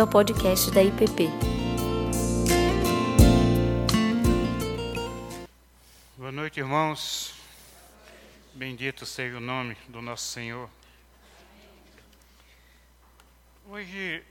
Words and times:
bem-vindo 0.00 0.02
ao 0.02 0.06
podcast 0.06 0.70
da 0.70 0.82
IPP. 0.82 1.28
Boa 6.16 6.32
noite, 6.32 6.58
irmãos. 6.60 7.34
Bendito 8.54 9.04
seja 9.04 9.36
o 9.36 9.40
nome 9.40 9.76
do 9.88 10.00
nosso 10.00 10.24
Senhor. 10.24 10.70
Hoje 13.68 14.22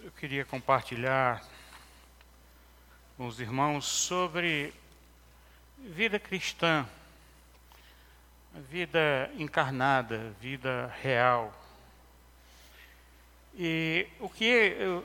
eu 0.00 0.10
queria 0.12 0.44
compartilhar 0.44 1.42
com 3.16 3.26
os 3.26 3.40
irmãos 3.40 3.86
sobre 3.86 4.74
vida 5.78 6.18
cristã, 6.18 6.86
vida 8.70 9.30
encarnada, 9.38 10.34
vida 10.40 10.94
real. 11.00 11.52
E 13.56 14.08
o 14.18 14.28
que 14.28 14.50
é 14.50 15.02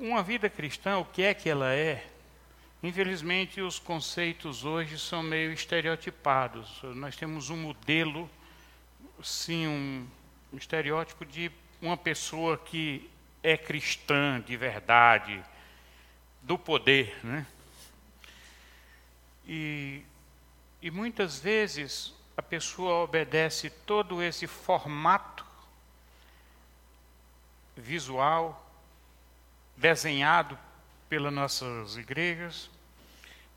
uma 0.00 0.22
vida 0.22 0.48
cristã, 0.48 0.96
o 0.96 1.04
que 1.04 1.22
é 1.22 1.34
que 1.34 1.48
ela 1.48 1.74
é? 1.74 2.06
Infelizmente, 2.82 3.60
os 3.60 3.78
conceitos 3.78 4.64
hoje 4.64 4.98
são 4.98 5.22
meio 5.22 5.52
estereotipados. 5.52 6.80
Nós 6.94 7.14
temos 7.14 7.50
um 7.50 7.56
modelo, 7.58 8.28
sim, 9.22 9.66
um, 9.66 10.08
estereótipo 10.54 11.26
de 11.26 11.52
uma 11.82 11.98
pessoa 11.98 12.56
que 12.56 13.10
é 13.42 13.58
cristã 13.58 14.40
de 14.40 14.56
verdade, 14.56 15.42
do 16.40 16.58
poder, 16.58 17.14
né? 17.22 17.46
E, 19.46 20.02
e 20.80 20.90
muitas 20.90 21.38
vezes 21.38 22.14
a 22.34 22.40
pessoa 22.40 23.04
obedece 23.04 23.68
todo 23.68 24.22
esse 24.22 24.46
formato 24.46 25.44
visual 27.76 28.69
desenhado 29.80 30.58
pelas 31.08 31.32
nossas 31.32 31.96
igrejas 31.96 32.70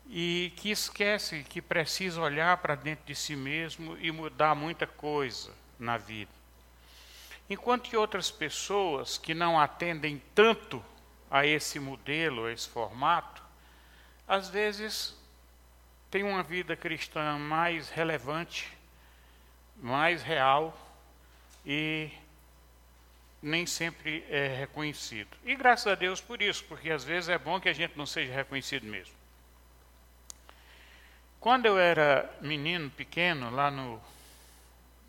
e 0.08 0.52
que 0.56 0.70
esquece 0.70 1.44
que 1.44 1.60
precisa 1.60 2.20
olhar 2.20 2.56
para 2.56 2.74
dentro 2.74 3.04
de 3.04 3.14
si 3.14 3.36
mesmo 3.36 3.96
e 3.98 4.10
mudar 4.10 4.54
muita 4.54 4.86
coisa 4.86 5.52
na 5.78 5.98
vida. 5.98 6.30
Enquanto 7.48 7.90
que 7.90 7.96
outras 7.96 8.30
pessoas 8.30 9.18
que 9.18 9.34
não 9.34 9.60
atendem 9.60 10.20
tanto 10.34 10.82
a 11.30 11.46
esse 11.46 11.78
modelo, 11.78 12.46
a 12.46 12.52
esse 12.52 12.68
formato, 12.68 13.42
às 14.26 14.48
vezes 14.48 15.14
têm 16.10 16.22
uma 16.22 16.42
vida 16.42 16.74
cristã 16.74 17.38
mais 17.38 17.90
relevante, 17.90 18.72
mais 19.76 20.22
real 20.22 20.74
e 21.66 22.10
nem 23.44 23.66
sempre 23.66 24.24
é 24.30 24.48
reconhecido. 24.48 25.36
E 25.44 25.54
graças 25.54 25.86
a 25.86 25.94
Deus 25.94 26.18
por 26.18 26.40
isso, 26.40 26.64
porque 26.64 26.90
às 26.90 27.04
vezes 27.04 27.28
é 27.28 27.36
bom 27.36 27.60
que 27.60 27.68
a 27.68 27.74
gente 27.74 27.96
não 27.96 28.06
seja 28.06 28.32
reconhecido 28.32 28.86
mesmo. 28.86 29.14
Quando 31.38 31.66
eu 31.66 31.78
era 31.78 32.34
menino 32.40 32.88
pequeno, 32.88 33.50
lá 33.50 33.70
no, 33.70 34.00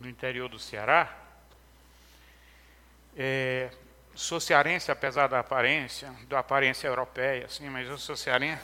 no 0.02 0.10
interior 0.10 0.50
do 0.50 0.60
Ceará, 0.60 1.18
é, 3.16 3.72
sou 4.14 4.42
cearense, 4.42 4.92
apesar 4.92 5.28
da 5.28 5.40
aparência, 5.40 6.14
da 6.28 6.40
aparência 6.40 6.90
europeia, 6.90 7.46
assim, 7.46 7.70
mas 7.70 7.88
eu 7.88 7.98
sou 7.98 8.18
cearense. 8.18 8.62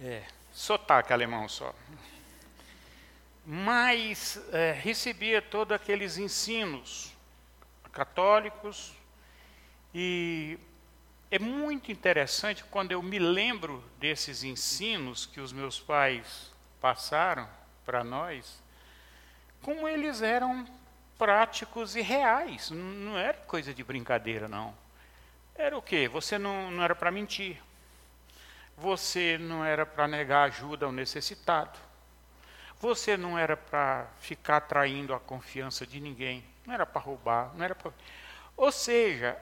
É, 0.00 0.22
sotaque 0.52 1.12
alemão 1.12 1.48
só 1.48 1.74
mas 3.46 4.40
é, 4.52 4.72
recebia 4.72 5.42
todos 5.42 5.74
aqueles 5.74 6.16
ensinos 6.16 7.12
católicos 7.92 8.92
e 9.94 10.58
é 11.30 11.38
muito 11.38 11.92
interessante 11.92 12.64
quando 12.64 12.92
eu 12.92 13.02
me 13.02 13.18
lembro 13.18 13.84
desses 13.98 14.42
ensinos 14.42 15.26
que 15.26 15.40
os 15.40 15.52
meus 15.52 15.78
pais 15.78 16.52
passaram 16.80 17.48
para 17.84 18.02
nós, 18.02 18.62
como 19.62 19.86
eles 19.86 20.22
eram 20.22 20.66
práticos 21.18 21.96
e 21.96 22.00
reais, 22.00 22.70
não 22.70 23.16
era 23.16 23.34
coisa 23.34 23.72
de 23.72 23.84
brincadeira, 23.84 24.48
não. 24.48 24.74
Era 25.54 25.76
o 25.78 25.82
quê? 25.82 26.08
Você 26.08 26.38
não, 26.38 26.70
não 26.70 26.82
era 26.82 26.94
para 26.94 27.10
mentir, 27.10 27.62
você 28.76 29.38
não 29.38 29.64
era 29.64 29.86
para 29.86 30.08
negar 30.08 30.44
ajuda 30.44 30.86
ao 30.86 30.92
necessitado, 30.92 31.78
você 32.84 33.16
não 33.16 33.38
era 33.38 33.56
para 33.56 34.06
ficar 34.20 34.60
traindo 34.60 35.14
a 35.14 35.18
confiança 35.18 35.86
de 35.86 35.98
ninguém, 35.98 36.44
não 36.66 36.74
era 36.74 36.84
para 36.84 37.00
roubar, 37.00 37.50
não 37.54 37.64
era 37.64 37.74
para. 37.74 37.90
Ou 38.54 38.70
seja, 38.70 39.40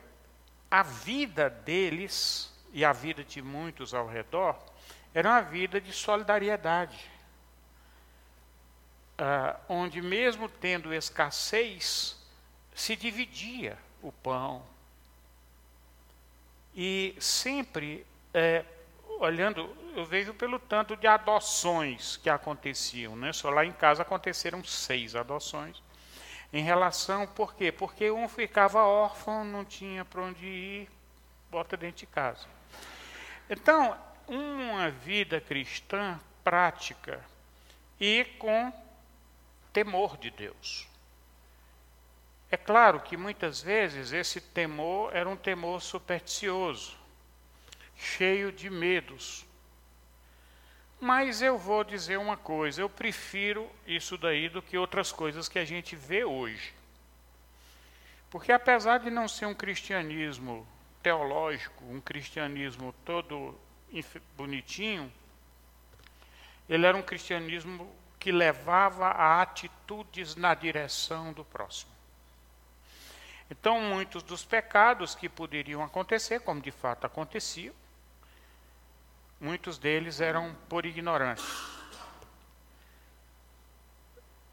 a 0.71 0.85
vida 0.85 1.51
deles 1.51 2.55
e 2.73 2.85
a 2.85 2.93
vida 2.93 3.25
de 3.25 3.43
muitos 3.43 3.95
ao 3.95 4.07
redor 4.07 4.57
era 5.13 5.29
uma 5.29 5.41
vida 5.41 5.81
de 5.81 5.93
solidariedade, 5.93 7.11
ah, 9.19 9.59
onde 9.69 10.01
mesmo 10.01 10.49
tendo 10.49 10.95
escassez, 10.95 12.17
se 12.73 12.95
dividia 12.95 13.77
o 14.01 14.13
pão. 14.13 14.63
E 16.77 17.17
sempre 17.19 18.07
é, 18.33 18.65
olhando, 19.25 19.75
eu 19.95 20.05
vejo 20.05 20.35
pelo 20.35 20.59
tanto 20.59 20.97
de 20.97 21.07
adoções 21.07 22.17
que 22.17 22.29
aconteciam. 22.29 23.17
Né? 23.17 23.33
Só 23.33 23.51
lá 23.51 23.65
em 23.65 23.73
casa 23.73 24.03
aconteceram 24.03 24.63
seis 24.65 25.15
adoções. 25.15 25.83
Em 26.53 26.63
relação, 26.63 27.27
por 27.27 27.55
quê? 27.55 27.73
Porque 27.73 28.11
um 28.11 28.29
ficava 28.29 28.83
órfão, 28.83 29.45
não 29.45 29.65
tinha 29.65 30.05
para 30.05 30.23
onde 30.23 30.45
ir, 30.45 30.91
bota 31.51 31.77
dentro 31.77 32.01
de 32.01 32.07
casa. 32.07 32.47
Então, 33.49 33.97
uma 34.29 34.91
vida 34.91 35.41
cristã 35.41 36.21
prática 36.45 37.25
e 37.99 38.25
com 38.39 38.73
temor 39.73 40.19
de 40.19 40.31
Deus. 40.31 40.87
É 42.51 42.57
claro 42.57 43.01
que 43.01 43.17
muitas 43.17 43.63
vezes 43.63 44.13
esse 44.13 44.39
temor 44.39 45.15
era 45.17 45.29
um 45.29 45.37
temor 45.37 45.81
supersticioso 45.81 47.02
cheio 48.03 48.51
de 48.51 48.69
medos. 48.69 49.47
Mas 51.01 51.41
eu 51.41 51.57
vou 51.57 51.85
dizer 51.85 52.19
uma 52.19 52.37
coisa, 52.37 52.81
eu 52.81 52.89
prefiro 52.89 53.71
isso 53.87 54.19
daí 54.19 54.49
do 54.49 54.61
que 54.61 54.77
outras 54.77 55.13
coisas 55.13 55.49
que 55.49 55.59
a 55.59 55.65
gente 55.65 55.95
vê 55.95 56.25
hoje. 56.25 56.75
Porque 58.31 58.51
apesar 58.51 58.99
de 58.99 59.11
não 59.11 59.29
ser 59.29 59.47
um 59.47 59.55
cristianismo 59.55 60.67
teológico, 61.03 61.85
um 61.85 62.01
cristianismo 62.01 62.95
todo 63.05 63.59
bonitinho, 64.37 65.13
ele 66.69 66.87
era 66.87 66.97
um 66.97 67.03
cristianismo 67.03 67.95
que 68.19 68.33
levava 68.33 69.09
a 69.09 69.43
atitudes 69.43 70.37
na 70.37 70.55
direção 70.55 71.33
do 71.33 71.45
próximo. 71.45 71.91
Então, 73.51 73.81
muitos 73.81 74.23
dos 74.23 74.45
pecados 74.45 75.15
que 75.15 75.29
poderiam 75.29 75.83
acontecer, 75.83 76.41
como 76.41 76.61
de 76.61 76.71
fato 76.71 77.05
aconteciam, 77.05 77.75
muitos 79.43 79.77
deles 79.77 80.21
eram 80.21 80.55
por 80.69 80.87
ignorância. 80.87 81.45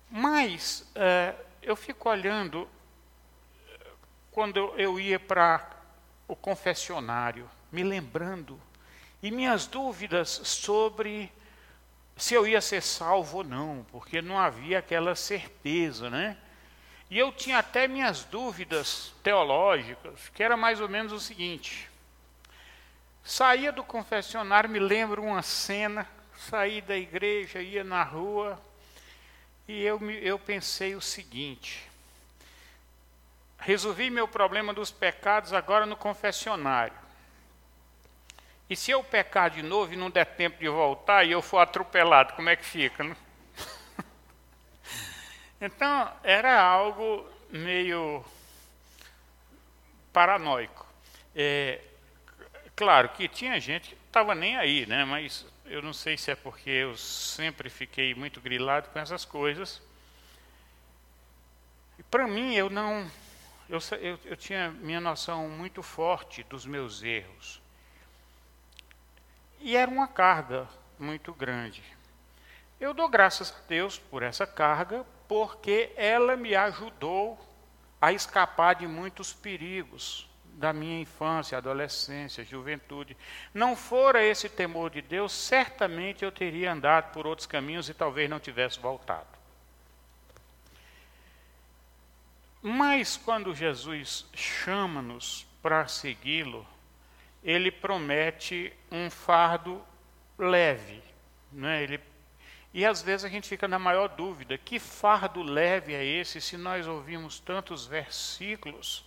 Mas 0.10 0.84
é, 0.96 1.36
eu 1.62 1.76
fico 1.76 2.10
olhando 2.10 2.68
quando 4.32 4.74
eu 4.78 5.00
ia 5.00 5.20
para 5.20 5.70
o 6.28 6.36
confessionário, 6.36 7.48
me 7.72 7.84
lembrando, 7.84 8.60
e 9.22 9.30
minhas 9.30 9.68
dúvidas 9.68 10.30
sobre 10.44 11.32
se 12.18 12.34
eu 12.34 12.48
ia 12.48 12.60
ser 12.60 12.82
salvo 12.82 13.38
ou 13.38 13.44
não, 13.44 13.86
porque 13.92 14.22
não 14.22 14.40
havia 14.40 14.80
aquela 14.80 15.16
certeza, 15.16 16.10
né? 16.10 16.36
E 17.10 17.18
eu 17.18 17.32
tinha 17.32 17.60
até 17.60 17.88
minhas 17.88 18.24
dúvidas 18.24 19.14
teológicas, 19.24 20.30
que 20.30 20.44
era 20.44 20.58
mais 20.58 20.82
ou 20.82 20.90
menos 20.90 21.12
o 21.12 21.20
seguinte: 21.20 21.89
Saía 23.24 23.72
do 23.72 23.84
confessionário, 23.84 24.70
me 24.70 24.80
lembro 24.80 25.22
uma 25.22 25.42
cena, 25.42 26.08
saí 26.36 26.82
da 26.82 26.98
igreja, 26.98 27.62
ia 27.62 27.84
na 27.84 28.04
rua, 28.04 28.60
e 29.68 29.84
eu, 29.84 30.00
eu 30.10 30.40
pensei 30.40 30.96
o 30.96 31.02
seguinte: 31.02 31.88
resolvi 33.60 34.10
meu 34.10 34.28
problema 34.28 34.74
dos 34.74 34.90
pecados 34.90 35.54
agora 35.54 35.86
no 35.86 35.96
confessionário. 35.96 36.98
E 38.70 38.76
se 38.76 38.92
eu 38.92 39.04
pecar 39.04 39.50
de 39.50 39.62
novo 39.64 39.94
e 39.94 39.98
não 39.98 40.10
der 40.12 40.26
tempo 40.26 40.60
de 40.60 40.70
voltar 40.70 41.24
e 41.24 41.32
eu 41.32 41.42
for 41.42 41.58
atropelado, 41.58 42.34
como 42.34 42.50
é 42.50 42.56
que 42.56 42.66
fica? 42.66 43.04
Né? 43.04 43.16
então, 45.60 46.12
era 46.24 46.62
algo 46.62 47.28
meio 47.50 48.24
paranoico. 50.14 50.86
É, 51.36 51.82
Claro 52.80 53.10
que 53.10 53.28
tinha 53.28 53.60
gente 53.60 53.90
que 53.90 53.96
estava 54.08 54.34
nem 54.34 54.56
aí, 54.56 54.86
né? 54.86 55.04
mas 55.04 55.46
eu 55.66 55.82
não 55.82 55.92
sei 55.92 56.18
se 56.18 56.32
é 56.32 56.36
porque 56.36 56.70
eu 56.70 56.96
sempre 56.96 57.70
fiquei 57.70 58.16
muito 58.16 58.40
grilado 58.40 58.88
com 58.88 58.98
essas 58.98 59.26
coisas. 59.26 59.82
E 61.98 62.04
para 62.04 62.26
mim, 62.26 62.56
eu 62.56 62.70
não, 62.70 63.06
eu, 63.68 63.80
eu, 64.00 64.20
eu 64.24 64.38
tinha 64.38 64.72
minha 64.72 65.02
noção 65.02 65.50
muito 65.50 65.84
forte 65.84 66.42
dos 66.44 66.66
meus 66.66 67.04
erros. 67.04 67.62
E 69.60 69.76
era 69.76 69.92
uma 69.92 70.08
carga 70.08 70.66
muito 70.98 71.34
grande. 71.34 71.84
Eu 72.80 72.94
dou 72.94 73.10
graças 73.10 73.52
a 73.52 73.68
Deus 73.68 74.00
por 74.00 74.24
essa 74.24 74.48
carga, 74.48 75.06
porque 75.28 75.92
ela 75.98 76.38
me 76.38 76.56
ajudou 76.56 77.38
a 78.02 78.14
escapar 78.14 78.76
de 78.76 78.88
muitos 78.88 79.34
perigos 79.34 80.29
da 80.60 80.74
minha 80.74 81.00
infância, 81.00 81.58
adolescência, 81.58 82.44
juventude. 82.44 83.16
Não 83.54 83.76
fora 83.76 84.24
esse 84.24 84.50
temor 84.50 84.90
de 84.90 85.02
Deus, 85.02 85.32
certamente 85.32 86.24
eu 86.24 86.32
teria 86.32 86.74
andado 86.74 87.14
por 87.14 87.26
outros 87.26 87.48
caminhos 87.48 87.88
e 87.88 87.94
talvez 87.94 88.30
não 88.30 88.40
tivesse 88.40 88.78
voltado. 88.78 89.28
Mas 92.62 93.16
quando 93.16 93.56
Jesus 93.56 94.26
chama-nos 94.34 95.48
para 95.62 95.88
segui-lo, 95.88 96.68
ele 97.42 97.72
promete 97.72 98.74
um 98.92 99.10
fardo 99.10 99.82
leve. 100.38 101.02
Né? 101.54 101.84
Ele, 101.84 102.02
e 102.74 102.86
às 102.86 103.02
vezes 103.02 103.24
a 103.24 103.30
gente 103.30 103.48
fica 103.48 103.66
na 103.66 103.80
maior 103.80 104.10
dúvida: 104.10 104.58
que 104.58 104.78
fardo 104.78 105.42
leve 105.42 105.94
é 105.94 106.04
esse 106.04 106.42
se 106.42 106.58
nós 106.58 106.86
ouvimos 106.86 107.40
tantos 107.40 107.88
versículos 107.88 109.06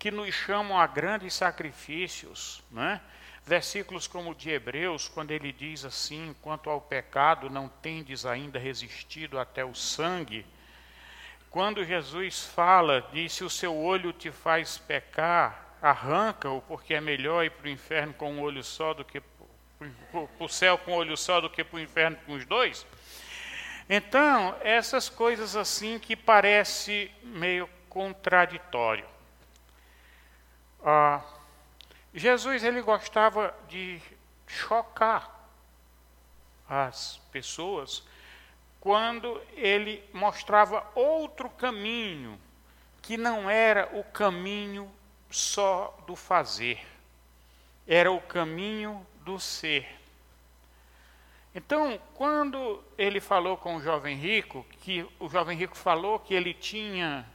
que 0.00 0.10
nos 0.10 0.34
chamam 0.34 0.76
a 0.76 0.86
grandes 0.88 1.34
sacrifícios? 1.34 2.60
Né? 2.72 3.00
Versículos 3.46 4.08
como 4.08 4.32
o 4.32 4.34
de 4.34 4.50
Hebreus, 4.50 5.06
quando 5.06 5.30
ele 5.30 5.52
diz 5.52 5.84
assim: 5.84 6.34
quanto 6.42 6.68
ao 6.68 6.80
pecado, 6.80 7.48
não 7.48 7.68
tendes 7.68 8.26
ainda 8.26 8.58
resistido 8.58 9.38
até 9.38 9.64
o 9.64 9.76
sangue 9.76 10.44
quando 11.50 11.84
Jesus 11.84 12.44
fala, 12.44 13.04
diz: 13.12 13.32
se 13.32 13.44
o 13.44 13.50
seu 13.50 13.76
olho 13.76 14.12
te 14.12 14.30
faz 14.30 14.78
pecar, 14.78 15.76
arranca-o, 15.82 16.62
porque 16.62 16.94
é 16.94 17.00
melhor 17.00 17.44
ir 17.44 17.50
para 17.50 17.66
o 17.66 17.70
inferno 17.70 18.14
com 18.14 18.32
um 18.32 18.40
olho 18.40 18.62
só 18.62 18.94
do 18.94 19.04
que 19.04 19.20
para 19.20 20.28
o 20.38 20.48
céu 20.48 20.78
com 20.78 20.92
um 20.92 20.94
olho 20.94 21.16
só 21.16 21.40
do 21.40 21.50
que 21.50 21.64
para 21.64 21.76
o 21.76 21.80
inferno 21.80 22.16
com 22.24 22.34
os 22.34 22.46
dois. 22.46 22.86
Então, 23.88 24.56
essas 24.60 25.08
coisas 25.08 25.56
assim 25.56 25.98
que 25.98 26.14
parece 26.14 27.10
meio 27.24 27.68
contraditório. 27.88 29.04
Ah, 30.84 31.22
Jesus 32.14 32.64
ele 32.64 32.80
gostava 32.82 33.54
de 33.68 34.00
chocar 34.46 35.48
as 36.68 37.18
pessoas 37.30 38.02
quando 38.80 39.40
ele 39.54 40.02
mostrava 40.12 40.86
outro 40.94 41.50
caminho, 41.50 42.40
que 43.02 43.16
não 43.16 43.48
era 43.48 43.90
o 43.92 44.02
caminho 44.02 44.90
só 45.30 45.96
do 46.06 46.16
fazer, 46.16 46.84
era 47.86 48.10
o 48.10 48.20
caminho 48.20 49.06
do 49.20 49.38
ser. 49.38 49.86
Então, 51.54 52.00
quando 52.14 52.82
ele 52.96 53.20
falou 53.20 53.56
com 53.56 53.76
o 53.76 53.82
jovem 53.82 54.16
rico, 54.16 54.64
que 54.80 55.06
o 55.18 55.28
jovem 55.28 55.58
rico 55.58 55.76
falou 55.76 56.18
que 56.18 56.32
ele 56.32 56.54
tinha 56.54 57.26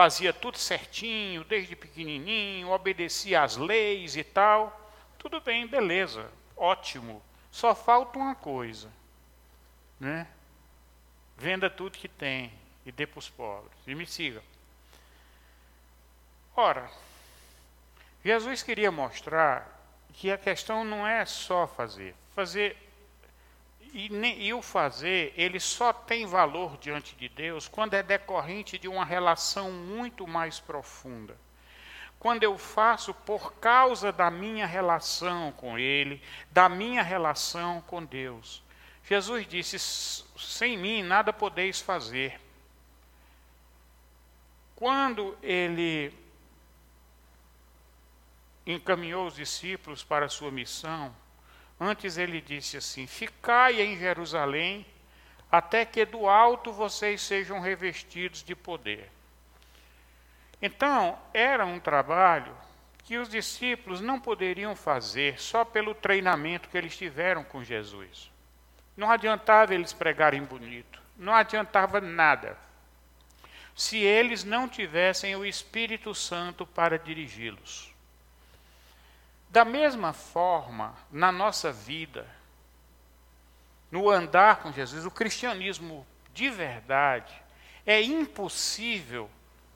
fazia 0.00 0.32
tudo 0.32 0.56
certinho, 0.56 1.44
desde 1.44 1.76
pequenininho, 1.76 2.70
obedecia 2.70 3.42
às 3.42 3.58
leis 3.58 4.16
e 4.16 4.24
tal, 4.24 4.90
tudo 5.18 5.42
bem, 5.42 5.66
beleza, 5.66 6.32
ótimo. 6.56 7.22
Só 7.50 7.74
falta 7.74 8.18
uma 8.18 8.34
coisa, 8.34 8.90
né? 10.00 10.26
Venda 11.36 11.68
tudo 11.68 11.98
que 11.98 12.08
tem 12.08 12.50
e 12.86 12.90
dê 12.90 13.06
para 13.06 13.18
os 13.18 13.28
pobres. 13.28 13.76
E 13.86 13.94
me 13.94 14.06
siga. 14.06 14.42
Ora, 16.56 16.90
Jesus 18.24 18.62
queria 18.62 18.90
mostrar 18.90 19.68
que 20.14 20.30
a 20.30 20.38
questão 20.38 20.82
não 20.82 21.06
é 21.06 21.26
só 21.26 21.66
fazer. 21.66 22.14
Fazer 22.34 22.74
e, 23.92 24.46
e, 24.46 24.54
o 24.54 24.62
fazer, 24.62 25.32
ele 25.36 25.58
só 25.58 25.92
tem 25.92 26.26
valor 26.26 26.76
diante 26.78 27.14
de 27.16 27.28
Deus 27.28 27.68
quando 27.68 27.94
é 27.94 28.02
decorrente 28.02 28.78
de 28.78 28.88
uma 28.88 29.04
relação 29.04 29.70
muito 29.70 30.26
mais 30.26 30.60
profunda. 30.60 31.36
Quando 32.18 32.42
eu 32.42 32.58
faço 32.58 33.14
por 33.14 33.54
causa 33.54 34.12
da 34.12 34.30
minha 34.30 34.66
relação 34.66 35.52
com 35.52 35.78
Ele, 35.78 36.22
da 36.50 36.68
minha 36.68 37.02
relação 37.02 37.80
com 37.86 38.04
Deus. 38.04 38.62
Jesus 39.04 39.46
disse: 39.46 39.78
Sem 40.36 40.76
mim 40.76 41.02
nada 41.02 41.32
podeis 41.32 41.80
fazer. 41.80 42.38
Quando 44.76 45.36
ele 45.42 46.14
encaminhou 48.66 49.26
os 49.26 49.34
discípulos 49.34 50.02
para 50.02 50.26
a 50.26 50.28
sua 50.28 50.50
missão, 50.50 51.14
antes 51.80 52.18
ele 52.18 52.40
disse 52.40 52.76
assim: 52.76 53.06
Ficai 53.06 53.80
em 53.80 53.98
Jerusalém, 53.98 54.86
até 55.50 55.84
que 55.84 56.04
do 56.04 56.28
alto 56.28 56.72
vocês 56.72 57.22
sejam 57.22 57.58
revestidos 57.58 58.44
de 58.44 58.54
poder. 58.54 59.10
Então, 60.62 61.18
era 61.32 61.64
um 61.64 61.80
trabalho 61.80 62.54
que 63.04 63.16
os 63.16 63.28
discípulos 63.28 64.00
não 64.00 64.20
poderiam 64.20 64.76
fazer 64.76 65.40
só 65.40 65.64
pelo 65.64 65.94
treinamento 65.94 66.68
que 66.68 66.76
eles 66.76 66.96
tiveram 66.96 67.42
com 67.42 67.64
Jesus. 67.64 68.30
Não 68.96 69.10
adiantava 69.10 69.74
eles 69.74 69.92
pregarem 69.92 70.44
bonito, 70.44 71.02
não 71.16 71.34
adiantava 71.34 72.00
nada, 72.00 72.56
se 73.74 73.98
eles 73.98 74.44
não 74.44 74.68
tivessem 74.68 75.34
o 75.34 75.44
Espírito 75.44 76.14
Santo 76.14 76.66
para 76.66 76.98
dirigi-los. 76.98 77.90
Da 79.50 79.64
mesma 79.64 80.12
forma, 80.12 80.94
na 81.10 81.32
nossa 81.32 81.72
vida, 81.72 82.24
no 83.90 84.08
andar 84.08 84.62
com 84.62 84.72
Jesus, 84.72 85.04
o 85.04 85.10
cristianismo 85.10 86.06
de 86.32 86.48
verdade 86.48 87.34
é 87.84 88.00
impossível 88.00 89.28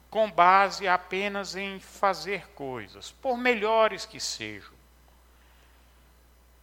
com 0.08 0.30
base 0.30 0.86
apenas 0.86 1.56
em 1.56 1.80
fazer 1.80 2.46
coisas, 2.50 3.10
por 3.10 3.36
melhores 3.36 4.06
que 4.06 4.20
sejam. 4.20 4.72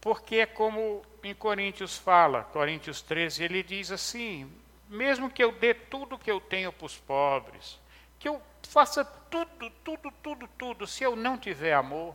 Porque 0.00 0.36
é 0.36 0.46
como 0.46 1.04
em 1.22 1.34
Coríntios 1.34 1.98
fala, 1.98 2.44
Coríntios 2.44 3.02
13, 3.02 3.44
ele 3.44 3.62
diz 3.62 3.92
assim: 3.92 4.50
mesmo 4.88 5.28
que 5.28 5.44
eu 5.44 5.52
dê 5.52 5.74
tudo 5.74 6.18
que 6.18 6.30
eu 6.30 6.40
tenho 6.40 6.72
para 6.72 6.86
os 6.86 6.96
pobres, 6.96 7.78
que 8.18 8.26
eu 8.26 8.40
faça 8.62 9.04
tudo, 9.04 9.70
tudo, 9.84 10.10
tudo, 10.22 10.48
tudo, 10.56 10.86
se 10.86 11.04
eu 11.04 11.14
não 11.14 11.36
tiver 11.36 11.74
amor, 11.74 12.14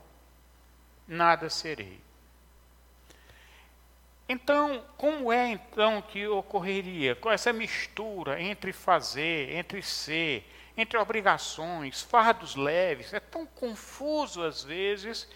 nada 1.07 1.49
serei. 1.49 1.99
Então, 4.29 4.83
como 4.97 5.31
é 5.31 5.51
então 5.51 6.01
que 6.01 6.27
ocorreria 6.27 7.15
com 7.15 7.31
essa 7.31 7.53
mistura 7.53 8.41
entre 8.41 8.73
fazer, 8.73 9.53
entre 9.55 9.81
ser, 9.81 10.45
entre 10.75 10.97
obrigações, 10.97 12.01
fardos 12.01 12.55
leves? 12.55 13.13
É 13.13 13.19
tão 13.21 13.45
confuso 13.45 14.43
às 14.43 14.63
vezes 14.63 15.27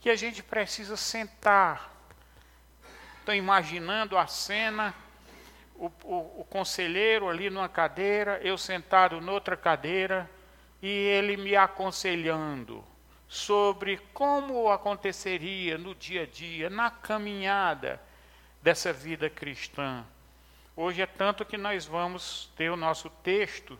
que 0.00 0.10
a 0.10 0.16
gente 0.16 0.42
precisa 0.42 0.96
sentar 0.96 2.00
Estou 3.20 3.34
imaginando 3.34 4.16
a 4.16 4.26
cena, 4.26 4.94
o, 5.76 5.86
o, 6.04 6.40
o 6.40 6.46
conselheiro 6.48 7.28
ali 7.28 7.50
numa 7.50 7.68
cadeira, 7.68 8.40
eu 8.42 8.56
sentado 8.56 9.20
noutra 9.20 9.58
cadeira, 9.58 10.28
e 10.80 10.88
ele 10.88 11.36
me 11.36 11.54
aconselhando 11.54 12.82
sobre 13.30 13.98
como 14.12 14.68
aconteceria 14.72 15.78
no 15.78 15.94
dia 15.94 16.24
a 16.24 16.26
dia, 16.26 16.68
na 16.68 16.90
caminhada 16.90 18.02
dessa 18.60 18.92
vida 18.92 19.30
cristã. 19.30 20.04
Hoje 20.74 21.00
é 21.00 21.06
tanto 21.06 21.44
que 21.44 21.56
nós 21.56 21.86
vamos 21.86 22.50
ter 22.56 22.70
o 22.70 22.76
nosso 22.76 23.08
texto 23.22 23.78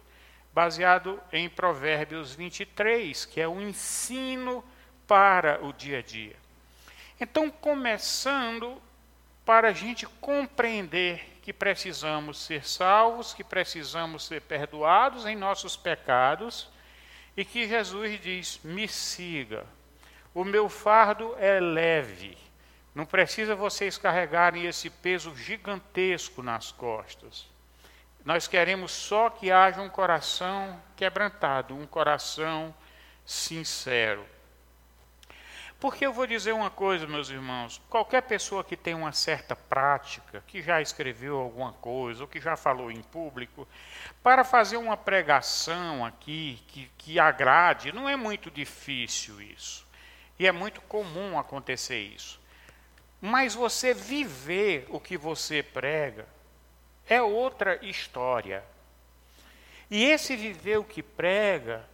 baseado 0.55 1.21
em 1.33 1.49
Provérbios 1.49 2.33
23, 2.33 3.25
que 3.25 3.41
é 3.41 3.49
o 3.49 3.61
ensino 3.61 4.65
para 5.05 5.59
o 5.65 5.73
dia 5.73 5.99
a 5.99 6.03
dia. 6.03 6.37
Então, 7.21 7.51
começando 7.51 8.81
para 9.45 9.71
a 9.71 9.73
gente 9.73 10.07
compreender 10.21 11.41
que 11.43 11.53
precisamos 11.53 12.39
ser 12.39 12.65
salvos, 12.65 13.35
que 13.35 13.43
precisamos 13.43 14.27
ser 14.27 14.43
perdoados 14.43 15.27
em 15.27 15.35
nossos 15.35 15.77
pecados 15.77 16.69
e 17.41 17.45
que 17.45 17.67
Jesus 17.67 18.21
diz: 18.21 18.61
me 18.63 18.87
siga. 18.87 19.65
O 20.35 20.45
meu 20.45 20.69
fardo 20.69 21.35
é 21.39 21.59
leve. 21.59 22.37
Não 22.95 23.07
precisa 23.07 23.55
vocês 23.55 23.97
carregarem 23.97 24.67
esse 24.67 24.91
peso 24.91 25.35
gigantesco 25.35 26.43
nas 26.43 26.71
costas. 26.71 27.49
Nós 28.27 28.47
queremos 28.47 28.93
só 28.93 29.31
que 29.31 29.51
haja 29.51 29.81
um 29.81 29.89
coração 29.89 30.79
quebrantado, 30.95 31.75
um 31.75 31.87
coração 31.87 32.75
sincero. 33.25 34.27
Porque 35.81 36.05
eu 36.05 36.13
vou 36.13 36.27
dizer 36.27 36.53
uma 36.53 36.69
coisa, 36.69 37.07
meus 37.07 37.31
irmãos: 37.31 37.81
qualquer 37.89 38.21
pessoa 38.23 38.63
que 38.63 38.77
tem 38.77 38.95
uma 38.95 39.13
certa 39.13 39.57
prática, 39.57 40.45
que 40.47 40.61
já 40.61 40.83
escreveu 40.83 41.39
alguma 41.39 41.73
coisa, 41.73 42.23
ou 42.23 42.29
que 42.29 42.39
já 42.39 42.55
falou 42.55 42.93
em 42.93 43.01
público, 43.01 43.67
para 44.23 44.45
fazer 44.45 44.77
uma 44.77 44.97
pregação 44.97 46.05
aqui 46.05 46.63
que, 46.69 46.91
que 46.99 47.19
agrade, 47.19 47.93
não 47.93 48.07
é 48.07 48.15
muito 48.15 48.51
difícil 48.51 49.41
isso. 49.41 49.89
E 50.39 50.47
é 50.47 50.53
muito 50.53 50.83
comum 50.83 51.39
acontecer 51.39 51.99
isso. 51.99 52.39
Mas 53.19 53.55
você 53.55 53.95
viver 53.95 54.87
o 54.91 55.01
que 55.01 55.17
você 55.17 55.63
prega 55.63 56.27
é 57.09 57.23
outra 57.23 57.79
história. 57.85 58.63
E 59.91 60.05
esse 60.05 60.37
viver 60.37 60.79
o 60.79 60.85
que 60.85 61.03
prega 61.03 61.90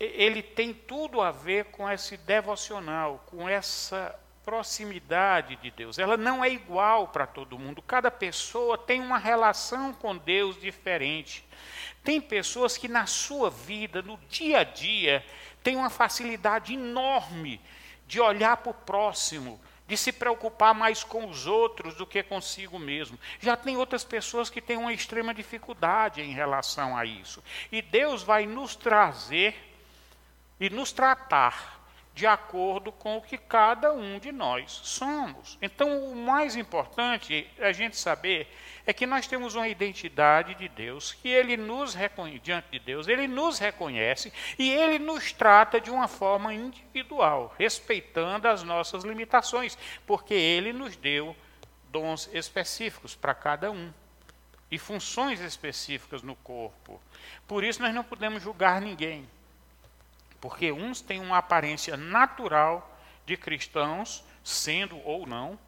ele 0.00 0.42
tem 0.42 0.72
tudo 0.72 1.20
a 1.20 1.30
ver 1.30 1.66
com 1.66 1.88
esse 1.88 2.16
devocional, 2.16 3.22
com 3.26 3.46
essa 3.46 4.18
proximidade 4.42 5.56
de 5.56 5.70
Deus. 5.70 5.98
Ela 5.98 6.16
não 6.16 6.42
é 6.42 6.48
igual 6.48 7.08
para 7.08 7.26
todo 7.26 7.58
mundo. 7.58 7.82
Cada 7.82 8.10
pessoa 8.10 8.78
tem 8.78 9.00
uma 9.00 9.18
relação 9.18 9.92
com 9.92 10.16
Deus 10.16 10.58
diferente. 10.58 11.44
Tem 12.02 12.18
pessoas 12.18 12.78
que 12.78 12.88
na 12.88 13.04
sua 13.06 13.50
vida, 13.50 14.00
no 14.00 14.18
dia 14.28 14.60
a 14.60 14.64
dia, 14.64 15.24
têm 15.62 15.76
uma 15.76 15.90
facilidade 15.90 16.72
enorme 16.72 17.60
de 18.06 18.18
olhar 18.20 18.56
para 18.56 18.70
o 18.70 18.74
próximo, 18.74 19.60
de 19.86 19.96
se 19.96 20.12
preocupar 20.12 20.74
mais 20.74 21.04
com 21.04 21.26
os 21.26 21.46
outros 21.46 21.94
do 21.94 22.06
que 22.06 22.22
consigo 22.22 22.78
mesmo. 22.78 23.18
Já 23.38 23.54
tem 23.56 23.76
outras 23.76 24.02
pessoas 24.02 24.48
que 24.48 24.62
têm 24.62 24.78
uma 24.78 24.94
extrema 24.94 25.34
dificuldade 25.34 26.22
em 26.22 26.32
relação 26.32 26.96
a 26.96 27.04
isso. 27.04 27.44
E 27.70 27.82
Deus 27.82 28.22
vai 28.22 28.46
nos 28.46 28.74
trazer 28.74 29.69
e 30.60 30.70
nos 30.70 30.92
tratar 30.92 31.80
de 32.12 32.26
acordo 32.26 32.92
com 32.92 33.16
o 33.16 33.22
que 33.22 33.38
cada 33.38 33.92
um 33.92 34.18
de 34.18 34.30
nós 34.30 34.80
somos. 34.84 35.56
Então, 35.62 36.04
o 36.04 36.16
mais 36.16 36.54
importante 36.54 37.48
é 37.56 37.68
a 37.68 37.72
gente 37.72 37.96
saber 37.96 38.46
é 38.84 38.92
que 38.92 39.06
nós 39.06 39.26
temos 39.26 39.54
uma 39.54 39.68
identidade 39.68 40.54
de 40.56 40.68
Deus, 40.68 41.12
que 41.14 41.28
Ele 41.28 41.56
nos 41.56 41.94
reconhece, 41.94 42.40
diante 42.40 42.70
de 42.72 42.78
Deus, 42.78 43.08
Ele 43.08 43.26
nos 43.26 43.58
reconhece 43.58 44.32
e 44.58 44.70
Ele 44.70 44.98
nos 44.98 45.32
trata 45.32 45.80
de 45.80 45.90
uma 45.90 46.08
forma 46.08 46.52
individual, 46.52 47.54
respeitando 47.58 48.48
as 48.48 48.62
nossas 48.62 49.04
limitações, 49.04 49.78
porque 50.06 50.34
Ele 50.34 50.72
nos 50.72 50.96
deu 50.96 51.34
dons 51.90 52.28
específicos 52.32 53.14
para 53.14 53.34
cada 53.34 53.70
um 53.70 53.92
e 54.70 54.78
funções 54.78 55.40
específicas 55.40 56.22
no 56.22 56.36
corpo. 56.36 57.00
Por 57.46 57.64
isso, 57.64 57.80
nós 57.80 57.94
não 57.94 58.04
podemos 58.04 58.42
julgar 58.42 58.80
ninguém. 58.80 59.28
Porque 60.40 60.72
uns 60.72 61.00
têm 61.00 61.20
uma 61.20 61.38
aparência 61.38 61.96
natural 61.96 62.98
de 63.26 63.36
cristãos, 63.36 64.24
sendo 64.42 64.98
ou 65.04 65.26
não, 65.26 65.58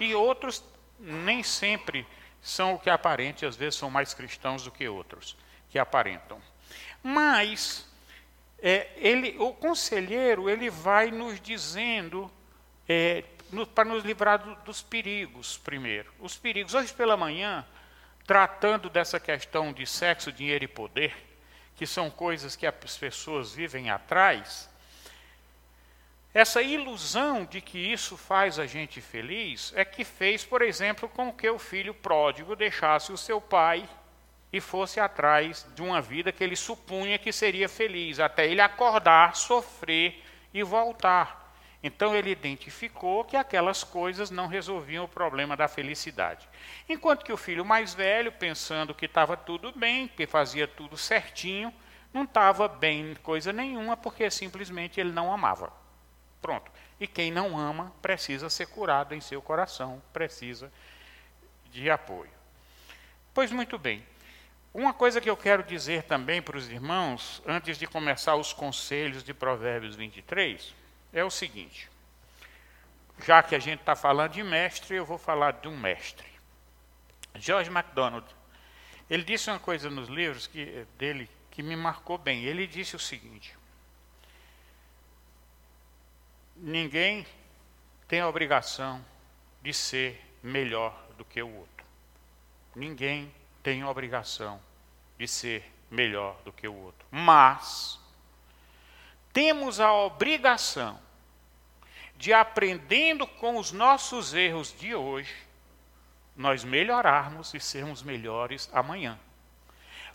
e 0.00 0.14
outros 0.14 0.62
nem 0.98 1.42
sempre 1.42 2.06
são 2.40 2.74
o 2.74 2.78
que 2.78 2.90
aparente, 2.90 3.46
às 3.46 3.56
vezes 3.56 3.78
são 3.78 3.90
mais 3.90 4.14
cristãos 4.14 4.64
do 4.64 4.70
que 4.70 4.88
outros 4.88 5.36
que 5.70 5.78
aparentam. 5.78 6.40
Mas 7.02 7.88
é, 8.60 8.88
ele, 8.96 9.36
o 9.38 9.52
conselheiro 9.52 10.50
ele 10.50 10.70
vai 10.70 11.10
nos 11.10 11.40
dizendo 11.40 12.30
é, 12.88 13.22
no, 13.52 13.66
para 13.66 13.84
nos 13.84 14.04
livrar 14.04 14.38
do, 14.38 14.54
dos 14.62 14.82
perigos 14.82 15.58
primeiro. 15.58 16.12
Os 16.18 16.36
perigos. 16.36 16.74
Hoje 16.74 16.92
pela 16.92 17.16
manhã, 17.16 17.64
tratando 18.26 18.90
dessa 18.90 19.20
questão 19.20 19.72
de 19.72 19.86
sexo, 19.86 20.32
dinheiro 20.32 20.64
e 20.64 20.68
poder, 20.68 21.27
que 21.78 21.86
são 21.86 22.10
coisas 22.10 22.56
que 22.56 22.66
as 22.66 22.98
pessoas 22.98 23.52
vivem 23.52 23.88
atrás, 23.88 24.68
essa 26.34 26.60
ilusão 26.60 27.44
de 27.44 27.60
que 27.60 27.78
isso 27.78 28.16
faz 28.16 28.58
a 28.58 28.66
gente 28.66 29.00
feliz 29.00 29.72
é 29.76 29.84
que 29.84 30.04
fez, 30.04 30.44
por 30.44 30.60
exemplo, 30.60 31.08
com 31.08 31.32
que 31.32 31.48
o 31.48 31.58
filho 31.58 31.94
pródigo 31.94 32.56
deixasse 32.56 33.12
o 33.12 33.16
seu 33.16 33.40
pai 33.40 33.88
e 34.52 34.60
fosse 34.60 34.98
atrás 34.98 35.64
de 35.74 35.80
uma 35.80 36.00
vida 36.00 36.32
que 36.32 36.42
ele 36.42 36.56
supunha 36.56 37.16
que 37.16 37.32
seria 37.32 37.68
feliz, 37.68 38.18
até 38.18 38.46
ele 38.46 38.60
acordar, 38.60 39.36
sofrer 39.36 40.20
e 40.52 40.64
voltar. 40.64 41.37
Então 41.82 42.14
ele 42.14 42.30
identificou 42.30 43.24
que 43.24 43.36
aquelas 43.36 43.84
coisas 43.84 44.30
não 44.30 44.48
resolviam 44.48 45.04
o 45.04 45.08
problema 45.08 45.56
da 45.56 45.68
felicidade. 45.68 46.48
Enquanto 46.88 47.24
que 47.24 47.32
o 47.32 47.36
filho 47.36 47.64
mais 47.64 47.94
velho, 47.94 48.32
pensando 48.32 48.94
que 48.94 49.06
estava 49.06 49.36
tudo 49.36 49.72
bem, 49.72 50.08
que 50.08 50.26
fazia 50.26 50.66
tudo 50.66 50.96
certinho, 50.96 51.72
não 52.12 52.24
estava 52.24 52.66
bem 52.66 53.14
coisa 53.22 53.52
nenhuma, 53.52 53.96
porque 53.96 54.28
simplesmente 54.30 54.98
ele 54.98 55.12
não 55.12 55.32
amava. 55.32 55.72
Pronto. 56.42 56.70
E 56.98 57.06
quem 57.06 57.30
não 57.30 57.56
ama 57.56 57.92
precisa 58.02 58.50
ser 58.50 58.66
curado 58.66 59.14
em 59.14 59.20
seu 59.20 59.40
coração, 59.40 60.02
precisa 60.12 60.72
de 61.70 61.88
apoio. 61.88 62.30
Pois 63.32 63.52
muito 63.52 63.78
bem. 63.78 64.04
Uma 64.74 64.92
coisa 64.92 65.20
que 65.20 65.30
eu 65.30 65.36
quero 65.36 65.62
dizer 65.62 66.02
também 66.04 66.42
para 66.42 66.56
os 66.56 66.68
irmãos, 66.68 67.42
antes 67.46 67.78
de 67.78 67.86
começar 67.86 68.34
os 68.34 68.52
conselhos 68.52 69.22
de 69.22 69.32
Provérbios 69.32 69.96
23, 69.96 70.74
é 71.12 71.24
o 71.24 71.30
seguinte: 71.30 71.88
já 73.24 73.42
que 73.42 73.54
a 73.54 73.58
gente 73.58 73.80
está 73.80 73.96
falando 73.96 74.32
de 74.32 74.42
mestre, 74.42 74.96
eu 74.96 75.04
vou 75.04 75.18
falar 75.18 75.52
de 75.52 75.68
um 75.68 75.76
mestre. 75.76 76.26
George 77.34 77.70
MacDonald. 77.70 78.26
Ele 79.08 79.24
disse 79.24 79.48
uma 79.48 79.58
coisa 79.58 79.88
nos 79.88 80.08
livros 80.08 80.46
que, 80.46 80.86
dele 80.98 81.28
que 81.50 81.62
me 81.62 81.74
marcou 81.74 82.18
bem. 82.18 82.44
Ele 82.44 82.66
disse 82.66 82.94
o 82.94 82.98
seguinte: 82.98 83.56
Ninguém 86.56 87.26
tem 88.06 88.20
a 88.20 88.28
obrigação 88.28 89.04
de 89.62 89.72
ser 89.72 90.20
melhor 90.42 90.94
do 91.16 91.24
que 91.24 91.42
o 91.42 91.48
outro. 91.48 91.86
Ninguém 92.74 93.32
tem 93.62 93.82
a 93.82 93.90
obrigação 93.90 94.60
de 95.18 95.26
ser 95.26 95.64
melhor 95.90 96.40
do 96.44 96.52
que 96.52 96.68
o 96.68 96.74
outro. 96.74 97.06
Mas 97.10 97.98
temos 99.38 99.78
a 99.78 99.92
obrigação 99.92 100.98
de, 102.16 102.32
aprendendo 102.32 103.24
com 103.24 103.56
os 103.56 103.70
nossos 103.70 104.34
erros 104.34 104.74
de 104.76 104.96
hoje, 104.96 105.32
nós 106.36 106.64
melhorarmos 106.64 107.54
e 107.54 107.60
sermos 107.60 108.02
melhores 108.02 108.68
amanhã. 108.72 109.16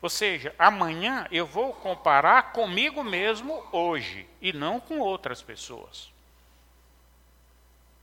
Ou 0.02 0.10
seja, 0.10 0.54
amanhã 0.60 1.26
eu 1.32 1.46
vou 1.46 1.72
comparar 1.72 2.52
comigo 2.52 3.02
mesmo 3.02 3.66
hoje 3.72 4.28
e 4.42 4.52
não 4.52 4.78
com 4.78 5.00
outras 5.00 5.42
pessoas. 5.42 6.12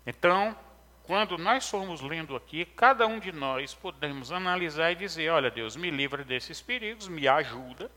Então, 0.06 0.56
quando 1.02 1.36
nós 1.36 1.68
formos 1.68 2.00
lendo 2.00 2.34
aqui, 2.34 2.64
cada 2.64 3.06
um 3.06 3.18
de 3.18 3.30
nós 3.30 3.74
podemos 3.74 4.32
analisar 4.32 4.92
e 4.92 4.94
dizer: 4.94 5.28
olha, 5.28 5.50
Deus, 5.50 5.76
me 5.76 5.90
livra 5.90 6.24
desses 6.24 6.62
perigos, 6.62 7.08
me 7.08 7.28
ajuda 7.28 7.90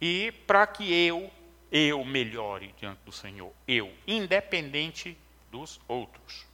e 0.00 0.32
para 0.46 0.66
que 0.66 0.92
eu, 0.92 1.30
eu 1.70 2.04
melhore 2.04 2.74
diante 2.78 3.00
do 3.04 3.12
Senhor, 3.12 3.52
eu, 3.66 3.92
independente 4.06 5.16
dos 5.50 5.80
outros. 5.88 6.46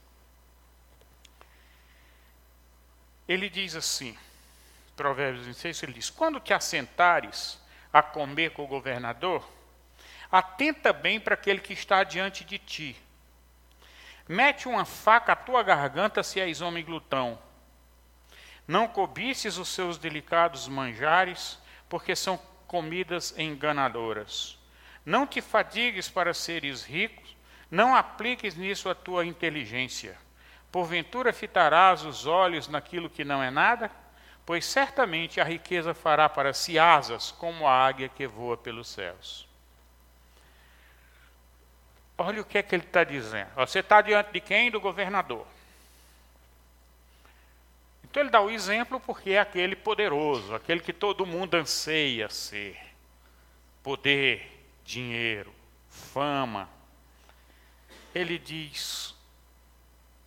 Ele 3.29 3.49
diz 3.49 3.75
assim, 3.75 4.17
Provérbios 4.97 5.47
26, 5.47 5.83
ele 5.83 5.93
diz: 5.95 6.11
Quando 6.11 6.39
te 6.39 6.53
assentares 6.53 7.59
a 7.93 8.03
comer 8.03 8.51
com 8.51 8.65
o 8.65 8.69
governador, 8.69 9.49
atenta 10.31 10.93
bem 10.93 11.19
para 11.19 11.35
aquele 11.35 11.61
que 11.61 11.73
está 11.73 12.05
diante 12.05 12.45
de 12.45 12.59
ti. 12.59 12.97
Mete 14.29 14.69
uma 14.69 14.85
faca 14.85 15.33
à 15.33 15.37
tua 15.37 15.63
garganta 15.63 16.23
se 16.23 16.41
és 16.41 16.61
homem 16.61 16.85
glutão. 16.85 17.39
Não 18.67 18.87
cobices 18.87 19.59
os 19.59 19.69
seus 19.69 19.99
delicados 19.99 20.69
manjares, 20.69 21.59
porque 21.89 22.15
são 22.15 22.41
comidas 22.73 23.39
enganadoras. 23.39 24.59
Não 25.05 25.27
te 25.27 25.43
fatigues 25.43 26.09
para 26.09 26.33
seres 26.33 26.83
ricos, 26.83 27.37
não 27.71 27.95
apliques 27.95 28.57
nisso 28.57 28.89
a 28.89 28.95
tua 28.95 29.27
inteligência. 29.27 30.17
Porventura 30.73 31.35
fitarás 31.35 32.03
os 32.03 32.25
olhos 32.25 32.69
naquilo 32.69 33.11
que 33.11 33.27
não 33.27 33.43
é 33.43 33.51
nada? 33.51 33.91
Pois 34.47 34.65
certamente 34.65 35.39
a 35.39 35.45
riqueza 35.45 35.93
fará 35.93 36.31
para 36.31 36.55
si 36.55 36.79
asas, 36.79 37.31
como 37.31 37.69
a 37.69 37.87
águia 37.87 38.09
que 38.09 38.27
voa 38.27 38.57
pelos 38.57 38.89
céus. 38.89 39.47
Olha 42.17 42.41
o 42.41 42.45
que 42.45 42.57
é 42.57 42.63
que 42.63 42.75
ele 42.75 42.85
está 42.85 43.05
dizendo. 43.05 43.51
Você 43.55 43.81
está 43.81 44.01
diante 44.01 44.33
de 44.33 44.41
quem? 44.41 44.71
Do 44.71 44.81
governador. 44.81 45.47
Então 48.13 48.23
ele 48.23 48.31
dá 48.31 48.43
o 48.43 48.51
exemplo 48.51 49.01
porque 49.01 49.31
é 49.31 49.41
aquele 49.41 49.75
poderoso, 49.75 50.55
aquele 50.55 50.83
que 50.83 50.93
todo 50.93 51.25
mundo 51.25 51.55
anseia 51.55 52.29
ser. 52.29 52.79
Poder, 53.83 54.67
dinheiro, 54.85 55.51
fama. 55.89 56.69
Ele 58.15 58.39
diz: 58.39 59.15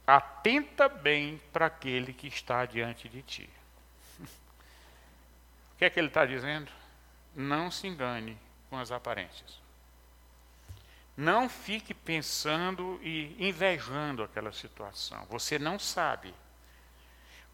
atenta 0.07 0.89
bem 0.89 1.39
para 1.53 1.67
aquele 1.67 2.11
que 2.11 2.25
está 2.25 2.65
diante 2.65 3.07
de 3.07 3.21
ti. 3.21 3.47
o 4.19 5.77
que 5.77 5.85
é 5.85 5.89
que 5.91 5.99
ele 5.99 6.07
está 6.07 6.25
dizendo? 6.25 6.71
Não 7.35 7.69
se 7.69 7.85
engane 7.85 8.35
com 8.67 8.79
as 8.79 8.89
aparências. 8.89 9.61
Não 11.15 11.47
fique 11.47 11.93
pensando 11.93 12.99
e 13.03 13.35
invejando 13.47 14.23
aquela 14.23 14.51
situação. 14.51 15.23
Você 15.29 15.59
não 15.59 15.77
sabe. 15.77 16.33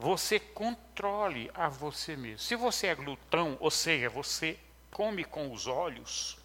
Você 0.01 0.39
controle 0.39 1.51
a 1.53 1.70
você 1.70 2.15
mesmo. 2.15 2.39
Se 2.39 2.55
você 2.55 2.88
é 2.88 2.96
glutão, 2.96 3.55
ou 3.60 3.70
seja, 3.70 4.10
você 4.10 4.58
come 4.89 5.24
com 5.24 5.53
os 5.53 5.67
olhos, 5.67 6.39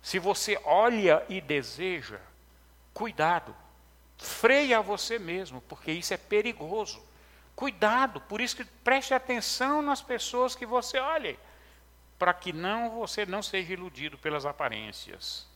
se 0.00 0.18
você 0.18 0.58
olha 0.64 1.22
e 1.28 1.38
deseja, 1.42 2.18
cuidado. 2.94 3.54
Freia 4.16 4.80
você 4.80 5.18
mesmo, 5.18 5.60
porque 5.60 5.92
isso 5.92 6.14
é 6.14 6.16
perigoso. 6.16 7.06
Cuidado, 7.54 8.18
por 8.22 8.40
isso 8.40 8.56
que 8.56 8.64
preste 8.64 9.12
atenção 9.12 9.82
nas 9.82 10.00
pessoas 10.00 10.56
que 10.56 10.64
você 10.64 10.98
olha, 10.98 11.36
para 12.18 12.32
que 12.32 12.50
não 12.50 12.88
você 12.88 13.26
não 13.26 13.42
seja 13.42 13.74
iludido 13.74 14.16
pelas 14.16 14.46
aparências. 14.46 15.46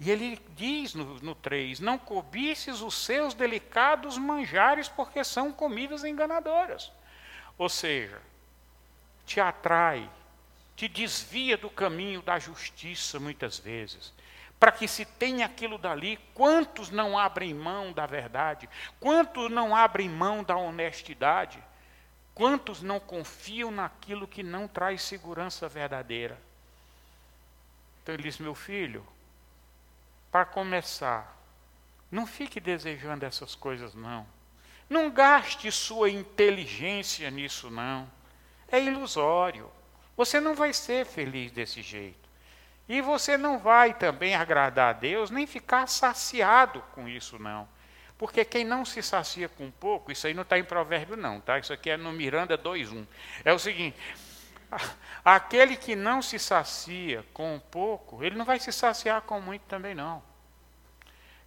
E 0.00 0.10
ele 0.10 0.40
diz 0.56 0.94
no, 0.94 1.16
no 1.20 1.34
3: 1.34 1.78
Não 1.78 1.98
cobices 1.98 2.80
os 2.80 2.94
seus 2.94 3.34
delicados 3.34 4.16
manjares, 4.16 4.88
porque 4.88 5.22
são 5.22 5.52
comidas 5.52 6.04
enganadoras. 6.04 6.90
Ou 7.58 7.68
seja, 7.68 8.18
te 9.26 9.38
atrai, 9.38 10.08
te 10.74 10.88
desvia 10.88 11.58
do 11.58 11.68
caminho 11.68 12.22
da 12.22 12.38
justiça 12.38 13.20
muitas 13.20 13.58
vezes. 13.58 14.14
Para 14.58 14.72
que 14.72 14.88
se 14.88 15.04
tenha 15.04 15.44
aquilo 15.44 15.76
dali, 15.76 16.18
quantos 16.34 16.90
não 16.90 17.18
abrem 17.18 17.52
mão 17.52 17.92
da 17.92 18.06
verdade? 18.06 18.68
Quantos 18.98 19.50
não 19.50 19.76
abrem 19.76 20.08
mão 20.08 20.42
da 20.42 20.56
honestidade? 20.56 21.62
Quantos 22.34 22.80
não 22.80 22.98
confiam 22.98 23.70
naquilo 23.70 24.26
que 24.26 24.42
não 24.42 24.66
traz 24.66 25.02
segurança 25.02 25.68
verdadeira? 25.68 26.40
Então 28.02 28.14
ele 28.14 28.22
diz: 28.22 28.38
Meu 28.38 28.54
filho, 28.54 29.06
para 30.30 30.44
começar, 30.44 31.36
não 32.10 32.26
fique 32.26 32.60
desejando 32.60 33.24
essas 33.24 33.54
coisas, 33.54 33.94
não. 33.94 34.26
Não 34.88 35.10
gaste 35.10 35.70
sua 35.70 36.10
inteligência 36.10 37.30
nisso, 37.30 37.70
não. 37.70 38.10
É 38.70 38.80
ilusório. 38.82 39.70
Você 40.16 40.40
não 40.40 40.54
vai 40.54 40.72
ser 40.72 41.06
feliz 41.06 41.52
desse 41.52 41.82
jeito. 41.82 42.28
E 42.88 43.00
você 43.00 43.36
não 43.36 43.58
vai 43.58 43.94
também 43.94 44.34
agradar 44.34 44.90
a 44.90 44.98
Deus, 44.98 45.30
nem 45.30 45.46
ficar 45.46 45.86
saciado 45.86 46.82
com 46.92 47.08
isso, 47.08 47.38
não. 47.38 47.68
Porque 48.18 48.44
quem 48.44 48.64
não 48.64 48.84
se 48.84 49.02
sacia 49.02 49.48
com 49.48 49.70
pouco, 49.70 50.10
isso 50.10 50.26
aí 50.26 50.34
não 50.34 50.42
está 50.42 50.58
em 50.58 50.64
provérbio, 50.64 51.16
não, 51.16 51.40
tá? 51.40 51.58
Isso 51.58 51.72
aqui 51.72 51.88
é 51.88 51.96
no 51.96 52.12
Miranda 52.12 52.58
2.1. 52.58 53.06
É 53.44 53.52
o 53.52 53.58
seguinte: 53.58 53.96
Aquele 55.24 55.76
que 55.76 55.96
não 55.96 56.22
se 56.22 56.38
sacia 56.38 57.24
com 57.32 57.60
pouco, 57.70 58.22
ele 58.22 58.36
não 58.36 58.44
vai 58.44 58.58
se 58.58 58.72
saciar 58.72 59.22
com 59.22 59.40
muito 59.40 59.62
também 59.62 59.94
não. 59.94 60.22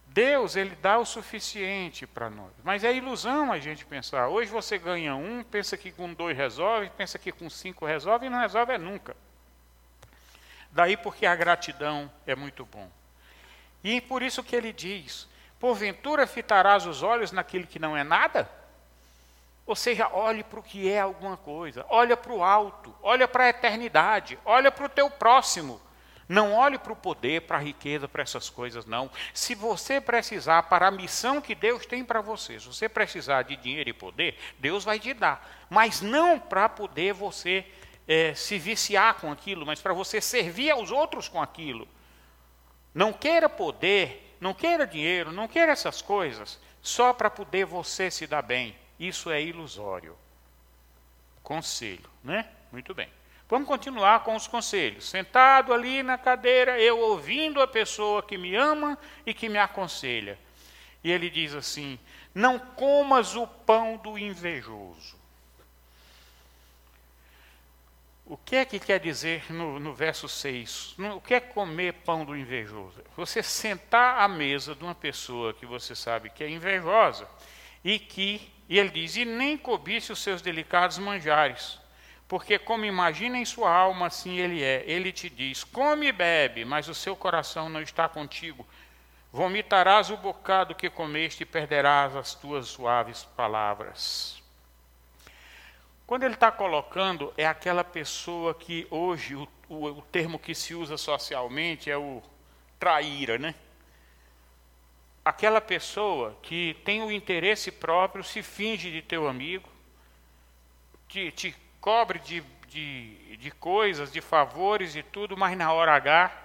Deus, 0.06 0.54
ele 0.54 0.76
dá 0.76 0.96
o 0.98 1.04
suficiente 1.04 2.06
para 2.06 2.30
nós. 2.30 2.52
Mas 2.62 2.84
é 2.84 2.94
ilusão 2.94 3.50
a 3.50 3.58
gente 3.58 3.84
pensar. 3.84 4.28
Hoje 4.28 4.48
você 4.48 4.78
ganha 4.78 5.16
um, 5.16 5.42
pensa 5.42 5.76
que 5.76 5.90
com 5.90 6.14
dois 6.14 6.36
resolve, 6.36 6.88
pensa 6.90 7.18
que 7.18 7.32
com 7.32 7.50
cinco 7.50 7.84
resolve 7.84 8.26
e 8.26 8.30
não 8.30 8.38
resolve 8.38 8.72
é 8.72 8.78
nunca. 8.78 9.16
Daí 10.70 10.96
porque 10.96 11.26
a 11.26 11.34
gratidão 11.34 12.10
é 12.26 12.36
muito 12.36 12.64
bom. 12.64 12.88
E 13.82 14.00
por 14.00 14.22
isso 14.22 14.44
que 14.44 14.54
ele 14.54 14.72
diz: 14.72 15.28
porventura 15.58 16.28
fitarás 16.28 16.86
os 16.86 17.02
olhos 17.02 17.32
naquilo 17.32 17.66
que 17.66 17.80
não 17.80 17.96
é 17.96 18.04
nada? 18.04 18.48
Ou 19.66 19.74
seja, 19.74 20.08
olhe 20.12 20.44
para 20.44 20.60
o 20.60 20.62
que 20.62 20.90
é 20.90 21.00
alguma 21.00 21.36
coisa, 21.36 21.86
olha 21.88 22.16
para 22.16 22.32
o 22.32 22.42
alto, 22.42 22.94
olha 23.02 23.26
para 23.26 23.44
a 23.44 23.48
eternidade, 23.48 24.38
olha 24.44 24.70
para 24.70 24.84
o 24.84 24.88
teu 24.88 25.10
próximo. 25.10 25.80
Não 26.26 26.54
olhe 26.54 26.78
para 26.78 26.92
o 26.92 26.96
poder, 26.96 27.42
para 27.42 27.58
a 27.58 27.60
riqueza, 27.60 28.08
para 28.08 28.22
essas 28.22 28.48
coisas, 28.48 28.86
não. 28.86 29.10
Se 29.34 29.54
você 29.54 30.00
precisar 30.00 30.62
para 30.64 30.88
a 30.88 30.90
missão 30.90 31.40
que 31.40 31.54
Deus 31.54 31.84
tem 31.84 32.02
para 32.02 32.22
você, 32.22 32.58
se 32.58 32.66
você 32.66 32.88
precisar 32.88 33.42
de 33.42 33.56
dinheiro 33.56 33.90
e 33.90 33.92
poder, 33.92 34.38
Deus 34.58 34.84
vai 34.84 34.98
te 34.98 35.12
dar. 35.12 35.66
Mas 35.68 36.00
não 36.00 36.38
para 36.38 36.66
poder 36.66 37.12
você 37.12 37.66
é, 38.08 38.34
se 38.34 38.58
viciar 38.58 39.14
com 39.14 39.30
aquilo, 39.30 39.66
mas 39.66 39.80
para 39.80 39.92
você 39.92 40.20
servir 40.20 40.70
aos 40.70 40.90
outros 40.90 41.28
com 41.28 41.42
aquilo. 41.42 41.86
Não 42.94 43.12
queira 43.12 43.48
poder, 43.48 44.36
não 44.40 44.54
queira 44.54 44.86
dinheiro, 44.86 45.30
não 45.30 45.46
queira 45.46 45.72
essas 45.72 46.00
coisas, 46.00 46.58
só 46.80 47.12
para 47.12 47.28
poder 47.28 47.66
você 47.66 48.10
se 48.10 48.26
dar 48.26 48.42
bem. 48.42 48.74
Isso 48.98 49.30
é 49.30 49.42
ilusório. 49.42 50.16
Conselho, 51.42 52.08
né? 52.22 52.48
Muito 52.72 52.94
bem. 52.94 53.08
Vamos 53.48 53.68
continuar 53.68 54.24
com 54.24 54.34
os 54.34 54.46
conselhos. 54.46 55.08
Sentado 55.08 55.74
ali 55.74 56.02
na 56.02 56.16
cadeira, 56.16 56.80
eu 56.80 56.98
ouvindo 56.98 57.60
a 57.60 57.66
pessoa 57.66 58.22
que 58.22 58.38
me 58.38 58.56
ama 58.56 58.98
e 59.26 59.34
que 59.34 59.48
me 59.48 59.58
aconselha. 59.58 60.38
E 61.02 61.10
ele 61.10 61.28
diz 61.28 61.54
assim: 61.54 61.98
Não 62.34 62.58
comas 62.58 63.36
o 63.36 63.46
pão 63.46 63.98
do 63.98 64.18
invejoso. 64.18 65.22
O 68.26 68.38
que 68.38 68.56
é 68.56 68.64
que 68.64 68.80
quer 68.80 68.98
dizer 68.98 69.52
no, 69.52 69.78
no 69.78 69.92
verso 69.92 70.26
6? 70.26 70.96
O 71.14 71.20
que 71.20 71.34
é 71.34 71.40
comer 71.40 71.92
pão 71.92 72.24
do 72.24 72.34
invejoso? 72.34 73.02
Você 73.14 73.42
sentar 73.42 74.18
à 74.18 74.26
mesa 74.26 74.74
de 74.74 74.82
uma 74.82 74.94
pessoa 74.94 75.52
que 75.52 75.66
você 75.66 75.94
sabe 75.94 76.30
que 76.30 76.42
é 76.42 76.48
invejosa 76.48 77.28
e 77.84 77.98
que 77.98 78.50
e 78.68 78.78
ele 78.78 78.90
diz: 78.90 79.16
E 79.16 79.24
nem 79.24 79.56
cobice 79.56 80.12
os 80.12 80.22
seus 80.22 80.40
delicados 80.40 80.98
manjares, 80.98 81.78
porque 82.26 82.58
como 82.58 82.84
imagina 82.84 83.38
em 83.38 83.44
sua 83.44 83.70
alma, 83.70 84.06
assim 84.06 84.38
ele 84.38 84.62
é. 84.62 84.84
Ele 84.86 85.12
te 85.12 85.28
diz: 85.28 85.64
Come 85.64 86.08
e 86.08 86.12
bebe, 86.12 86.64
mas 86.64 86.88
o 86.88 86.94
seu 86.94 87.14
coração 87.14 87.68
não 87.68 87.80
está 87.80 88.08
contigo. 88.08 88.66
Vomitarás 89.32 90.10
o 90.10 90.16
bocado 90.16 90.74
que 90.74 90.88
comeste 90.88 91.42
e 91.42 91.46
perderás 91.46 92.14
as 92.14 92.34
tuas 92.34 92.68
suaves 92.68 93.24
palavras. 93.36 94.40
Quando 96.06 96.22
ele 96.22 96.34
está 96.34 96.52
colocando, 96.52 97.32
é 97.36 97.46
aquela 97.46 97.82
pessoa 97.82 98.54
que 98.54 98.86
hoje, 98.90 99.34
o, 99.34 99.48
o, 99.68 99.86
o 99.86 100.02
termo 100.02 100.38
que 100.38 100.54
se 100.54 100.74
usa 100.74 100.96
socialmente 100.96 101.90
é 101.90 101.96
o 101.96 102.22
traíra, 102.78 103.38
né? 103.38 103.54
Aquela 105.24 105.60
pessoa 105.60 106.36
que 106.42 106.76
tem 106.84 107.02
o 107.02 107.10
interesse 107.10 107.70
próprio, 107.70 108.22
se 108.22 108.42
finge 108.42 108.90
de 108.90 109.00
teu 109.00 109.26
amigo, 109.26 109.68
te, 111.08 111.30
te 111.32 111.56
cobre 111.80 112.18
de, 112.18 112.42
de, 112.68 113.36
de 113.36 113.50
coisas, 113.50 114.12
de 114.12 114.20
favores 114.20 114.94
e 114.94 115.02
tudo, 115.02 115.36
mas 115.36 115.56
na 115.56 115.72
hora 115.72 115.94
H 115.94 116.42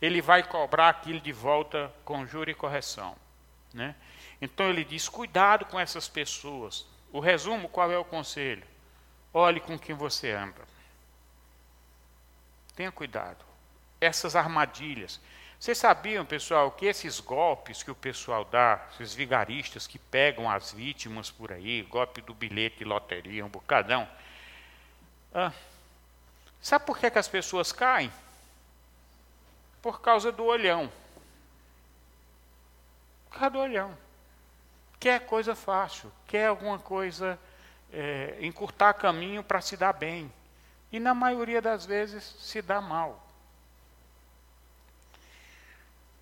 ele 0.00 0.20
vai 0.20 0.42
cobrar 0.42 0.90
aquilo 0.90 1.20
de 1.20 1.32
volta 1.32 1.92
com 2.04 2.26
juro 2.26 2.50
e 2.50 2.54
correção. 2.54 3.16
Né? 3.72 3.94
Então 4.40 4.68
ele 4.68 4.84
diz: 4.84 5.08
cuidado 5.08 5.64
com 5.64 5.80
essas 5.80 6.08
pessoas. 6.08 6.86
O 7.12 7.20
resumo, 7.20 7.68
qual 7.68 7.90
é 7.90 7.98
o 7.98 8.04
conselho? 8.04 8.66
Olhe 9.32 9.60
com 9.60 9.78
quem 9.78 9.94
você 9.94 10.32
anda. 10.32 10.66
Tenha 12.74 12.92
cuidado. 12.92 13.44
Essas 14.00 14.36
armadilhas. 14.36 15.20
Vocês 15.58 15.78
sabiam, 15.78 16.24
pessoal, 16.24 16.70
que 16.70 16.86
esses 16.86 17.18
golpes 17.18 17.82
que 17.82 17.90
o 17.90 17.94
pessoal 17.94 18.44
dá, 18.44 18.86
esses 18.92 19.14
vigaristas 19.14 19.86
que 19.86 19.98
pegam 19.98 20.50
as 20.50 20.72
vítimas 20.72 21.30
por 21.30 21.50
aí, 21.50 21.82
golpe 21.82 22.20
do 22.20 22.34
bilhete 22.34 22.84
loteria, 22.84 23.44
um 23.44 23.48
bocadão. 23.48 24.06
Ah, 25.34 25.52
sabe 26.60 26.84
por 26.84 26.98
que, 26.98 27.10
que 27.10 27.18
as 27.18 27.28
pessoas 27.28 27.72
caem? 27.72 28.12
Por 29.80 30.00
causa 30.00 30.30
do 30.30 30.44
olhão. 30.44 30.92
Por 33.30 33.38
causa 33.38 33.50
do 33.50 33.58
olhão. 33.58 33.96
Quer 35.00 35.20
coisa 35.26 35.54
fácil, 35.54 36.12
quer 36.26 36.46
alguma 36.46 36.78
coisa, 36.78 37.38
é, 37.92 38.36
encurtar 38.40 38.94
caminho 38.94 39.42
para 39.42 39.60
se 39.62 39.76
dar 39.76 39.92
bem. 39.94 40.30
E 40.92 41.00
na 41.00 41.14
maioria 41.14 41.62
das 41.62 41.86
vezes 41.86 42.24
se 42.40 42.60
dá 42.60 42.80
mal. 42.80 43.25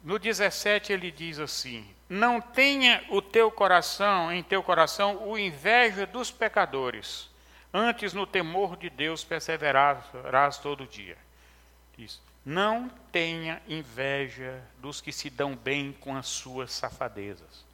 No 0.04 0.18
17 0.18 0.92
ele 0.92 1.10
diz 1.10 1.38
assim: 1.38 1.88
Não 2.10 2.38
tenha 2.38 3.02
o 3.08 3.22
teu 3.22 3.50
coração, 3.50 4.30
em 4.30 4.42
teu 4.42 4.62
coração, 4.62 5.26
o 5.26 5.38
inveja 5.38 6.04
dos 6.04 6.30
pecadores. 6.30 7.30
Antes 7.72 8.12
no 8.12 8.26
temor 8.26 8.76
de 8.76 8.90
Deus 8.90 9.24
perseverarás 9.24 10.58
todo 10.58 10.86
dia. 10.86 11.16
Diz: 11.96 12.20
Não 12.44 12.90
tenha 13.10 13.62
inveja 13.66 14.62
dos 14.78 15.00
que 15.00 15.10
se 15.10 15.30
dão 15.30 15.56
bem 15.56 15.96
com 15.98 16.14
as 16.14 16.26
suas 16.26 16.70
safadezas. 16.70 17.64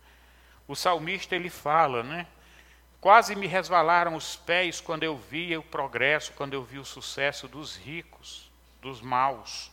O 0.69 0.77
salmista 0.77 1.35
ele 1.35 1.51
fala, 1.51 2.05
né? 2.05 2.29
Quase 3.01 3.35
me 3.35 3.49
resvalaram 3.49 4.14
os 4.14 4.37
pés 4.37 4.81
quando 4.81 5.03
eu 5.03 5.16
via 5.16 5.59
o 5.59 5.64
progresso, 5.64 6.33
quando 6.35 6.55
eu 6.55 6.62
vi 6.62 6.79
o 6.79 6.85
sucesso 6.85 7.49
dos 7.49 7.75
ricos, 7.75 8.49
dos 8.81 9.01
maus 9.01 9.73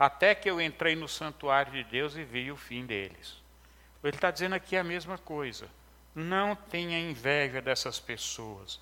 até 0.00 0.34
que 0.34 0.48
eu 0.48 0.58
entrei 0.58 0.96
no 0.96 1.06
santuário 1.06 1.72
de 1.72 1.84
Deus 1.84 2.16
e 2.16 2.24
vi 2.24 2.50
o 2.50 2.56
fim 2.56 2.86
deles. 2.86 3.36
Ele 4.02 4.16
está 4.16 4.30
dizendo 4.30 4.54
aqui 4.54 4.74
a 4.74 4.82
mesma 4.82 5.18
coisa. 5.18 5.68
Não 6.14 6.56
tenha 6.56 6.98
inveja 6.98 7.60
dessas 7.60 8.00
pessoas. 8.00 8.80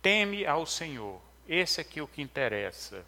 Teme 0.00 0.46
ao 0.46 0.64
Senhor. 0.64 1.20
Esse 1.48 1.80
aqui 1.80 1.98
é 1.98 2.02
o 2.04 2.06
que 2.06 2.22
interessa. 2.22 3.04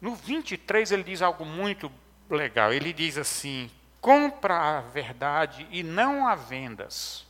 No 0.00 0.16
23 0.16 0.90
ele 0.90 1.04
diz 1.04 1.22
algo 1.22 1.44
muito 1.44 1.92
legal. 2.28 2.72
Ele 2.72 2.92
diz 2.92 3.16
assim: 3.16 3.70
compra 4.00 4.78
a 4.78 4.80
verdade 4.80 5.64
e 5.70 5.84
não 5.84 6.26
a 6.26 6.34
vendas. 6.34 7.24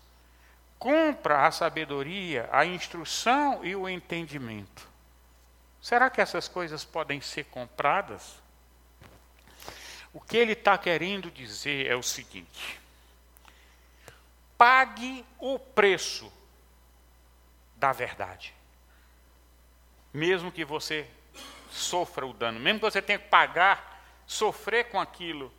Compra 0.82 1.46
a 1.46 1.52
sabedoria, 1.52 2.48
a 2.50 2.66
instrução 2.66 3.64
e 3.64 3.76
o 3.76 3.88
entendimento. 3.88 4.88
Será 5.80 6.10
que 6.10 6.20
essas 6.20 6.48
coisas 6.48 6.84
podem 6.84 7.20
ser 7.20 7.44
compradas? 7.44 8.34
O 10.12 10.20
que 10.20 10.36
ele 10.36 10.54
está 10.54 10.76
querendo 10.76 11.30
dizer 11.30 11.86
é 11.86 11.94
o 11.94 12.02
seguinte: 12.02 12.80
pague 14.58 15.24
o 15.38 15.56
preço 15.56 16.32
da 17.76 17.92
verdade. 17.92 18.52
Mesmo 20.12 20.50
que 20.50 20.64
você 20.64 21.08
sofra 21.70 22.26
o 22.26 22.32
dano, 22.32 22.58
mesmo 22.58 22.80
que 22.80 22.90
você 22.90 23.00
tenha 23.00 23.20
que 23.20 23.28
pagar, 23.28 24.04
sofrer 24.26 24.88
com 24.88 24.98
aquilo 24.98 25.54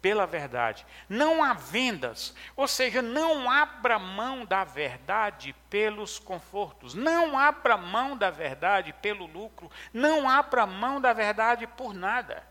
pela 0.00 0.26
verdade. 0.26 0.86
Não 1.08 1.42
há 1.42 1.52
vendas, 1.52 2.34
ou 2.56 2.66
seja, 2.66 3.02
não 3.02 3.50
abra 3.50 3.98
mão 3.98 4.44
da 4.44 4.64
verdade 4.64 5.54
pelos 5.68 6.18
confortos, 6.18 6.94
não 6.94 7.38
abra 7.38 7.76
mão 7.76 8.16
da 8.16 8.30
verdade 8.30 8.92
pelo 8.94 9.26
lucro, 9.26 9.70
não 9.92 10.28
abra 10.28 10.66
mão 10.66 11.00
da 11.00 11.12
verdade 11.12 11.66
por 11.66 11.94
nada. 11.94 12.42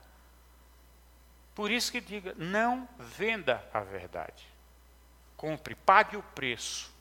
Por 1.56 1.72
isso 1.72 1.92
que 1.92 2.00
diga, 2.00 2.34
não 2.38 2.88
venda 2.98 3.64
a 3.74 3.82
verdade. 3.82 4.48
Compre, 5.36 5.76
pague 5.76 6.16
o 6.16 6.24
preço, 6.24 6.94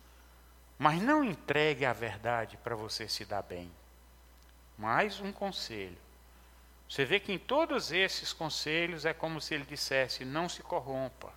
mas 0.78 1.00
não 1.00 1.22
entregue 1.22 1.84
a 1.84 1.92
verdade 1.92 2.56
para 2.56 2.74
você 2.74 3.08
se 3.08 3.24
dar 3.24 3.42
bem. 3.42 3.70
Mais 4.76 5.20
um 5.20 5.32
conselho 5.32 6.07
você 6.88 7.04
vê 7.04 7.20
que 7.20 7.32
em 7.32 7.38
todos 7.38 7.92
esses 7.92 8.32
conselhos 8.32 9.04
é 9.04 9.12
como 9.12 9.40
se 9.40 9.54
ele 9.54 9.64
dissesse: 9.64 10.24
não 10.24 10.48
se 10.48 10.62
corrompa. 10.62 11.32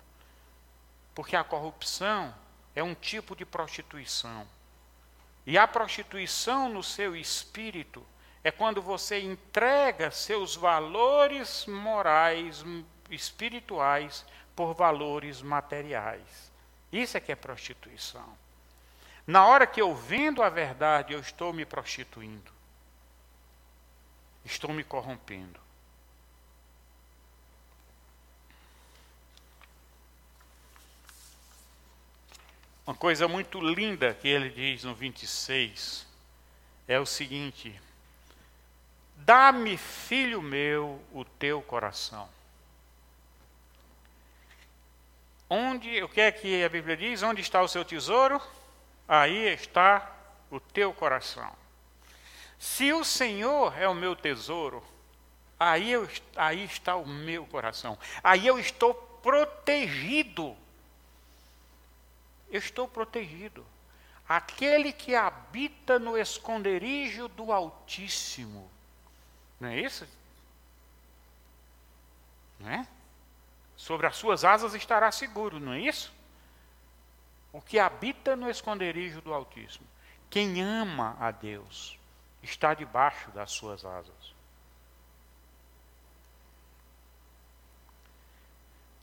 Porque 1.14 1.36
a 1.36 1.44
corrupção 1.44 2.34
é 2.74 2.82
um 2.82 2.94
tipo 2.94 3.36
de 3.36 3.44
prostituição. 3.44 4.46
E 5.46 5.58
a 5.58 5.68
prostituição 5.68 6.68
no 6.68 6.82
seu 6.82 7.14
espírito 7.14 8.04
é 8.42 8.50
quando 8.50 8.80
você 8.80 9.20
entrega 9.20 10.10
seus 10.10 10.56
valores 10.56 11.66
morais, 11.66 12.64
espirituais, 13.10 14.24
por 14.56 14.72
valores 14.72 15.42
materiais. 15.42 16.50
Isso 16.90 17.16
é 17.16 17.20
que 17.20 17.32
é 17.32 17.36
prostituição. 17.36 18.36
Na 19.26 19.46
hora 19.46 19.66
que 19.66 19.80
eu 19.80 19.94
vendo 19.94 20.42
a 20.42 20.48
verdade, 20.48 21.12
eu 21.12 21.20
estou 21.20 21.52
me 21.52 21.64
prostituindo 21.64 22.51
estou 24.44 24.72
me 24.72 24.84
corrompendo. 24.84 25.60
Uma 32.86 32.96
coisa 32.96 33.28
muito 33.28 33.60
linda 33.60 34.12
que 34.12 34.26
ele 34.26 34.50
diz 34.50 34.82
no 34.82 34.94
26 34.94 36.06
é 36.88 36.98
o 36.98 37.06
seguinte: 37.06 37.80
Dá-me, 39.16 39.76
filho 39.76 40.42
meu, 40.42 41.00
o 41.12 41.24
teu 41.24 41.62
coração. 41.62 42.28
Onde, 45.48 46.02
o 46.02 46.08
que 46.08 46.20
é 46.20 46.32
que 46.32 46.64
a 46.64 46.68
Bíblia 46.68 46.96
diz? 46.96 47.22
Onde 47.22 47.40
está 47.40 47.62
o 47.62 47.68
seu 47.68 47.84
tesouro? 47.84 48.40
Aí 49.06 49.52
está 49.52 50.10
o 50.50 50.58
teu 50.58 50.92
coração. 50.92 51.61
Se 52.62 52.92
o 52.92 53.02
Senhor 53.02 53.76
é 53.76 53.88
o 53.88 53.94
meu 53.94 54.14
tesouro, 54.14 54.84
aí, 55.58 55.90
eu, 55.90 56.08
aí 56.36 56.62
está 56.62 56.94
o 56.94 57.04
meu 57.04 57.44
coração. 57.44 57.98
Aí 58.22 58.46
eu 58.46 58.56
estou 58.56 58.94
protegido. 58.94 60.56
Eu 62.48 62.60
estou 62.60 62.86
protegido. 62.86 63.66
Aquele 64.28 64.92
que 64.92 65.12
habita 65.12 65.98
no 65.98 66.16
esconderijo 66.16 67.26
do 67.26 67.50
Altíssimo. 67.50 68.70
Não 69.58 69.68
é 69.68 69.80
isso? 69.80 70.06
Não 72.60 72.70
é? 72.70 72.86
Sobre 73.76 74.06
as 74.06 74.14
suas 74.14 74.44
asas 74.44 74.72
estará 74.74 75.10
seguro, 75.10 75.58
não 75.58 75.72
é 75.72 75.80
isso? 75.80 76.12
O 77.52 77.60
que 77.60 77.80
habita 77.80 78.36
no 78.36 78.48
esconderijo 78.48 79.20
do 79.20 79.34
Altíssimo. 79.34 79.86
Quem 80.30 80.62
ama 80.62 81.16
a 81.18 81.32
Deus 81.32 82.00
está 82.42 82.74
debaixo 82.74 83.30
das 83.30 83.52
suas 83.52 83.84
asas. 83.84 84.34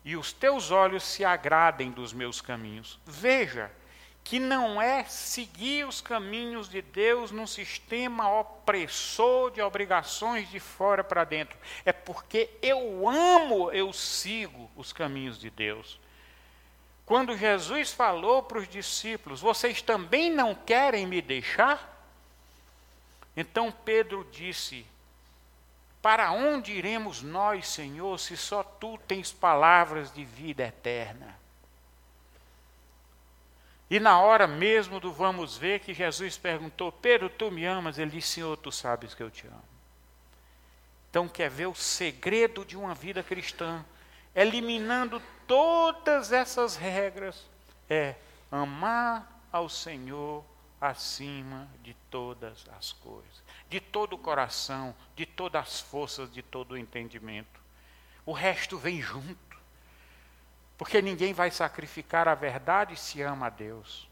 E 0.04 0.16
os 0.16 0.34
teus 0.34 0.72
olhos 0.72 1.04
se 1.04 1.24
agradem 1.24 1.92
dos 1.92 2.14
meus 2.14 2.42
caminhos. 2.42 3.00
Veja 3.06 3.72
que 4.24 4.40
não 4.40 4.82
é 4.82 5.04
seguir 5.06 5.88
os 5.88 6.02
caminhos 6.02 6.70
de 6.70 6.82
Deus 6.82 7.32
num 7.32 7.48
sistema 7.48 8.30
opressor 8.40 9.52
de 9.52 9.62
obrigações 9.62 10.50
de 10.50 10.60
fora 10.60 11.04
para 11.04 11.24
dentro. 11.24 11.58
É 11.86 11.92
porque 11.92 12.50
eu 12.62 13.08
amo, 13.10 13.72
eu 13.72 13.92
sigo 13.92 14.70
os 14.76 14.94
caminhos 14.94 15.40
de 15.40 15.50
Deus. 15.50 16.00
Quando 17.06 17.36
Jesus 17.36 17.92
falou 17.92 18.44
para 18.44 18.60
os 18.60 18.68
discípulos: 18.68 19.42
Vocês 19.42 19.82
também 19.82 20.30
não 20.30 20.54
querem 20.54 21.08
me 21.08 21.22
deixar? 21.22 21.99
Então 23.40 23.72
Pedro 23.72 24.28
disse: 24.30 24.86
Para 26.02 26.30
onde 26.34 26.74
iremos 26.74 27.22
nós, 27.22 27.70
Senhor, 27.70 28.20
se 28.20 28.36
só 28.36 28.62
tu 28.62 28.98
tens 29.08 29.32
palavras 29.32 30.12
de 30.12 30.26
vida 30.26 30.64
eterna? 30.64 31.40
E 33.90 33.98
na 33.98 34.20
hora 34.20 34.46
mesmo 34.46 35.00
do 35.00 35.14
vamos 35.14 35.58
ver 35.58 35.80
que 35.80 35.94
Jesus 35.94 36.38
perguntou: 36.38 36.92
Pedro, 36.92 37.30
tu 37.30 37.50
me 37.50 37.66
amas? 37.66 37.98
Ele 37.98 38.12
disse: 38.12 38.34
Senhor, 38.34 38.58
tu 38.58 38.74
sabes 38.74 39.14
que 39.16 39.24
eu 39.24 39.32
te 39.32 39.48
amo. 39.48 39.64
Então, 41.10 41.26
quer 41.30 41.50
ver 41.50 41.68
o 41.68 41.74
segredo 41.74 42.66
de 42.66 42.76
uma 42.76 42.94
vida 42.94 43.24
cristã? 43.24 43.86
Eliminando 44.36 45.22
todas 45.48 46.34
essas 46.34 46.76
regras, 46.76 47.48
é 47.90 48.16
amar 48.52 49.42
ao 49.50 49.70
Senhor 49.70 50.44
acima 50.80 51.68
de 51.82 51.94
todas 52.10 52.66
as 52.78 52.94
coisas, 52.94 53.44
de 53.70 53.80
todo 53.80 54.14
o 54.14 54.18
coração, 54.18 54.96
de 55.16 55.26
todas 55.26 55.62
as 55.62 55.80
forças, 55.82 56.32
de 56.32 56.42
todo 56.42 56.72
o 56.72 56.78
entendimento. 56.78 57.60
O 58.26 58.32
resto 58.32 58.78
vem 58.78 59.02
junto. 59.02 59.50
Porque 60.78 61.02
ninguém 61.02 61.34
vai 61.34 61.52
sacrificar 61.52 62.28
a 62.28 62.36
verdade 62.36 62.96
se 62.96 63.22
ama 63.22 63.48
a 63.48 63.50
Deus. 63.50 64.08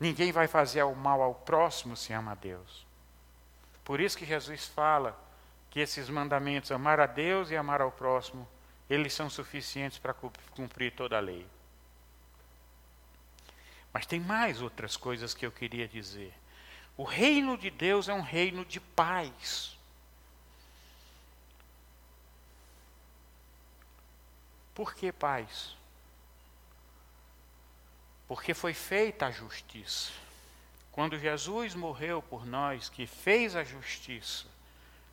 Ninguém 0.00 0.32
vai 0.32 0.48
fazer 0.48 0.82
o 0.82 0.96
mal 0.96 1.22
ao 1.22 1.32
próximo 1.34 1.96
se 1.96 2.12
ama 2.12 2.32
a 2.32 2.34
Deus. 2.34 2.84
Por 3.84 4.00
isso 4.00 4.18
que 4.18 4.26
Jesus 4.26 4.66
fala 4.66 5.16
que 5.70 5.78
esses 5.78 6.08
mandamentos, 6.08 6.72
amar 6.72 6.98
a 6.98 7.06
Deus 7.06 7.50
e 7.50 7.56
amar 7.56 7.80
ao 7.80 7.92
próximo, 7.92 8.48
eles 8.90 9.14
são 9.14 9.30
suficientes 9.30 9.98
para 9.98 10.12
cumprir 10.12 10.92
toda 10.92 11.16
a 11.16 11.20
lei. 11.20 11.46
Mas 13.92 14.06
tem 14.06 14.18
mais 14.18 14.62
outras 14.62 14.96
coisas 14.96 15.34
que 15.34 15.44
eu 15.44 15.52
queria 15.52 15.86
dizer. 15.86 16.32
O 16.96 17.04
reino 17.04 17.56
de 17.56 17.70
Deus 17.70 18.08
é 18.08 18.14
um 18.14 18.22
reino 18.22 18.64
de 18.64 18.80
paz. 18.80 19.76
Por 24.74 24.94
que 24.94 25.12
paz? 25.12 25.76
Porque 28.26 28.54
foi 28.54 28.72
feita 28.72 29.26
a 29.26 29.30
justiça. 29.30 30.10
Quando 30.90 31.18
Jesus 31.18 31.74
morreu 31.74 32.22
por 32.22 32.46
nós, 32.46 32.88
que 32.88 33.06
fez 33.06 33.54
a 33.56 33.64
justiça, 33.64 34.46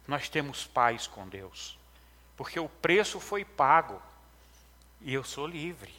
nós 0.07 0.29
temos 0.29 0.65
paz 0.65 1.07
com 1.07 1.27
Deus. 1.27 1.77
Porque 2.35 2.59
o 2.59 2.69
preço 2.69 3.19
foi 3.19 3.43
pago 3.43 4.01
e 5.01 5.13
eu 5.13 5.23
sou 5.23 5.45
livre. 5.45 5.93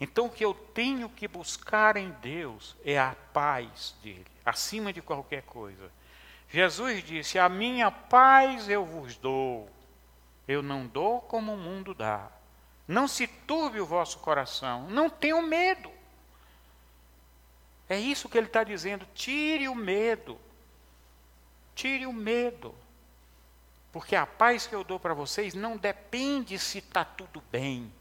Então, 0.00 0.26
o 0.26 0.30
que 0.30 0.44
eu 0.44 0.54
tenho 0.54 1.08
que 1.08 1.26
buscar 1.26 1.96
em 1.96 2.10
Deus 2.22 2.76
é 2.84 2.98
a 2.98 3.16
paz 3.32 3.94
dele, 4.02 4.26
acima 4.44 4.92
de 4.92 5.02
qualquer 5.02 5.42
coisa. 5.42 5.90
Jesus 6.48 7.02
disse: 7.04 7.38
A 7.38 7.48
minha 7.48 7.90
paz 7.90 8.68
eu 8.68 8.84
vos 8.84 9.16
dou, 9.16 9.68
eu 10.46 10.62
não 10.62 10.86
dou 10.86 11.20
como 11.20 11.54
o 11.54 11.58
mundo 11.58 11.92
dá. 11.94 12.30
Não 12.86 13.06
se 13.06 13.26
turbe 13.26 13.80
o 13.80 13.86
vosso 13.86 14.18
coração, 14.20 14.88
não 14.88 15.10
tenham 15.10 15.42
medo. 15.42 15.90
É 17.88 17.98
isso 17.98 18.28
que 18.28 18.38
ele 18.38 18.46
está 18.46 18.62
dizendo: 18.62 19.06
tire 19.14 19.68
o 19.68 19.74
medo. 19.74 20.38
Tire 21.74 22.06
o 22.06 22.12
medo. 22.12 22.74
Porque 23.92 24.14
a 24.14 24.26
paz 24.26 24.66
que 24.66 24.74
eu 24.74 24.84
dou 24.84 25.00
para 25.00 25.14
vocês 25.14 25.54
não 25.54 25.76
depende 25.76 26.58
se 26.58 26.78
está 26.78 27.04
tudo 27.04 27.42
bem. 27.50 27.92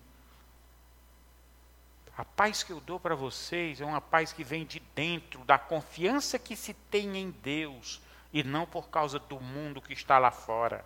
A 2.17 2.25
paz 2.25 2.63
que 2.63 2.71
eu 2.71 2.82
dou 2.82 2.99
para 2.99 3.13
vocês 3.13 3.80
é 3.80 3.86
uma 3.86 4.01
paz 4.01 4.34
que 4.34 4.43
vem 4.43 4.65
de 4.65 4.80
dentro, 4.95 5.45
da 5.45 5.60
confiança 5.60 6.39
que 6.39 6.56
se 6.56 6.73
tem 6.73 7.15
em 7.15 7.30
Deus, 7.30 8.01
e 8.34 8.43
não 8.43 8.65
por 8.65 8.89
causa 8.89 9.19
do 9.19 9.39
mundo 9.39 9.82
que 9.82 9.93
está 9.93 10.17
lá 10.17 10.32
fora. 10.32 10.84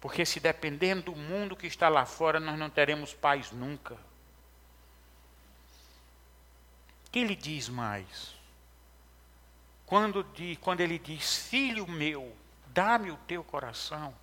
Porque 0.00 0.24
se 0.24 0.40
dependendo 0.40 1.02
do 1.02 1.14
mundo 1.14 1.54
que 1.54 1.66
está 1.66 1.90
lá 1.90 2.06
fora, 2.06 2.40
nós 2.40 2.58
não 2.58 2.70
teremos 2.70 3.12
paz 3.12 3.52
nunca. 3.52 3.94
O 7.06 7.10
que 7.10 7.18
ele 7.18 7.36
diz 7.36 7.68
mais? 7.68 8.34
Quando, 9.84 10.24
quando 10.60 10.80
ele 10.80 10.98
diz, 10.98 11.36
filho 11.48 11.86
meu, 11.86 12.34
dá-me 12.68 13.10
o 13.10 13.16
teu 13.26 13.44
coração, 13.44 14.14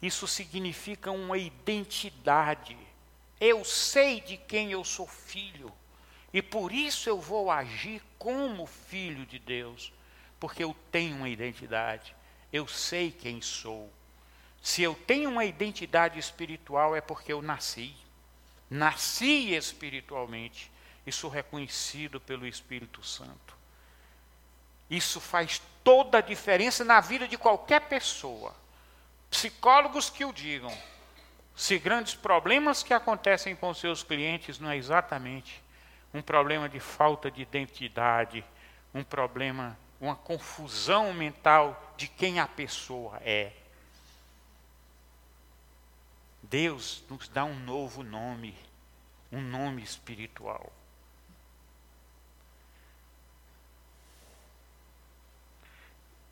isso 0.00 0.28
significa 0.28 1.10
uma 1.10 1.36
identidade. 1.36 2.76
Eu 3.44 3.64
sei 3.64 4.20
de 4.20 4.36
quem 4.36 4.70
eu 4.70 4.84
sou 4.84 5.04
filho. 5.04 5.72
E 6.32 6.40
por 6.40 6.70
isso 6.70 7.08
eu 7.08 7.20
vou 7.20 7.50
agir 7.50 8.00
como 8.16 8.68
filho 8.68 9.26
de 9.26 9.36
Deus. 9.36 9.92
Porque 10.38 10.62
eu 10.62 10.76
tenho 10.92 11.16
uma 11.16 11.28
identidade. 11.28 12.14
Eu 12.52 12.68
sei 12.68 13.10
quem 13.10 13.42
sou. 13.42 13.92
Se 14.62 14.80
eu 14.80 14.94
tenho 14.94 15.28
uma 15.28 15.44
identidade 15.44 16.20
espiritual, 16.20 16.94
é 16.94 17.00
porque 17.00 17.32
eu 17.32 17.42
nasci. 17.42 17.92
Nasci 18.70 19.52
espiritualmente 19.52 20.70
e 21.04 21.10
sou 21.10 21.28
reconhecido 21.28 22.20
pelo 22.20 22.46
Espírito 22.46 23.04
Santo. 23.04 23.56
Isso 24.88 25.20
faz 25.20 25.60
toda 25.82 26.18
a 26.18 26.20
diferença 26.20 26.84
na 26.84 27.00
vida 27.00 27.26
de 27.26 27.36
qualquer 27.36 27.88
pessoa. 27.88 28.54
Psicólogos 29.28 30.08
que 30.08 30.24
o 30.24 30.32
digam. 30.32 30.72
Se 31.54 31.78
grandes 31.78 32.14
problemas 32.14 32.82
que 32.82 32.94
acontecem 32.94 33.54
com 33.54 33.72
seus 33.74 34.02
clientes 34.02 34.58
não 34.58 34.70
é 34.70 34.76
exatamente 34.76 35.62
um 36.12 36.22
problema 36.22 36.68
de 36.68 36.80
falta 36.80 37.30
de 37.30 37.42
identidade, 37.42 38.44
um 38.94 39.02
problema, 39.02 39.78
uma 40.00 40.16
confusão 40.16 41.12
mental 41.12 41.94
de 41.96 42.08
quem 42.08 42.40
a 42.40 42.46
pessoa 42.46 43.18
é. 43.24 43.52
Deus 46.42 47.02
nos 47.08 47.28
dá 47.28 47.44
um 47.44 47.58
novo 47.60 48.02
nome, 48.02 48.58
um 49.30 49.40
nome 49.40 49.82
espiritual. 49.82 50.72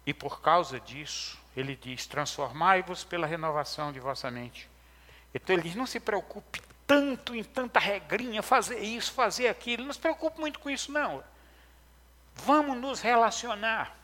E 0.04 0.12
por 0.12 0.40
causa 0.40 0.80
disso, 0.80 1.38
ele 1.56 1.76
diz: 1.76 2.06
transformai-vos 2.06 3.04
pela 3.04 3.26
renovação 3.26 3.92
de 3.92 4.00
vossa 4.00 4.30
mente. 4.30 4.68
Então 5.34 5.54
ele 5.54 5.62
diz: 5.62 5.74
não 5.74 5.86
se 5.86 6.00
preocupe 6.00 6.60
tanto 6.86 7.34
em 7.36 7.44
tanta 7.44 7.78
regrinha, 7.78 8.42
fazer 8.42 8.80
isso, 8.80 9.12
fazer 9.12 9.48
aquilo. 9.48 9.84
Não 9.84 9.92
se 9.92 9.98
preocupe 9.98 10.40
muito 10.40 10.58
com 10.58 10.68
isso, 10.68 10.90
não. 10.90 11.22
Vamos 12.34 12.76
nos 12.76 13.00
relacionar. 13.00 13.96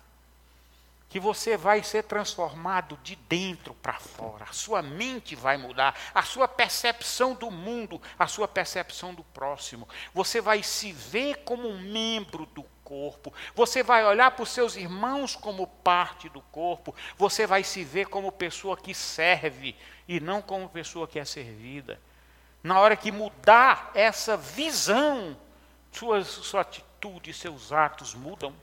Que 1.09 1.21
você 1.21 1.57
vai 1.57 1.83
ser 1.83 2.03
transformado 2.03 2.99
de 3.03 3.17
dentro 3.17 3.75
para 3.75 3.99
fora. 3.99 4.45
A 4.45 4.53
sua 4.53 4.83
mente 4.83 5.35
vai 5.37 5.57
mudar, 5.57 5.97
a 6.13 6.23
sua 6.23 6.47
percepção 6.47 7.35
do 7.35 7.51
mundo, 7.51 8.03
a 8.19 8.27
sua 8.27 8.47
percepção 8.47 9.15
do 9.15 9.23
próximo. 9.23 9.89
Você 10.13 10.41
vai 10.41 10.63
se 10.63 10.93
ver 10.93 11.45
como 11.45 11.69
um 11.69 11.81
membro 11.81 12.45
do 12.47 12.65
corpo. 12.87 13.35
Você 13.53 13.83
vai 13.83 14.05
olhar 14.07 14.31
para 14.31 14.45
os 14.45 14.51
seus 14.51 14.77
irmãos 14.77 15.35
como 15.35 15.67
parte 15.67 16.29
do 16.29 16.41
corpo. 16.41 16.95
Você 17.19 17.45
vai 17.47 17.65
se 17.65 17.83
ver 17.83 18.07
como 18.07 18.31
pessoa 18.31 18.77
que 18.77 18.95
serve 18.95 19.75
e 20.07 20.21
não 20.21 20.41
como 20.41 20.69
pessoa 20.69 21.09
que 21.09 21.19
é 21.19 21.25
servida. 21.25 21.99
Na 22.63 22.79
hora 22.79 22.97
que 22.97 23.11
mudar 23.11 23.91
essa 23.93 24.37
visão, 24.37 25.37
sua, 25.91 26.23
sua 26.25 26.61
atitude, 26.61 27.35
seus 27.35 27.73
atos 27.73 28.15
mudam. 28.15 28.55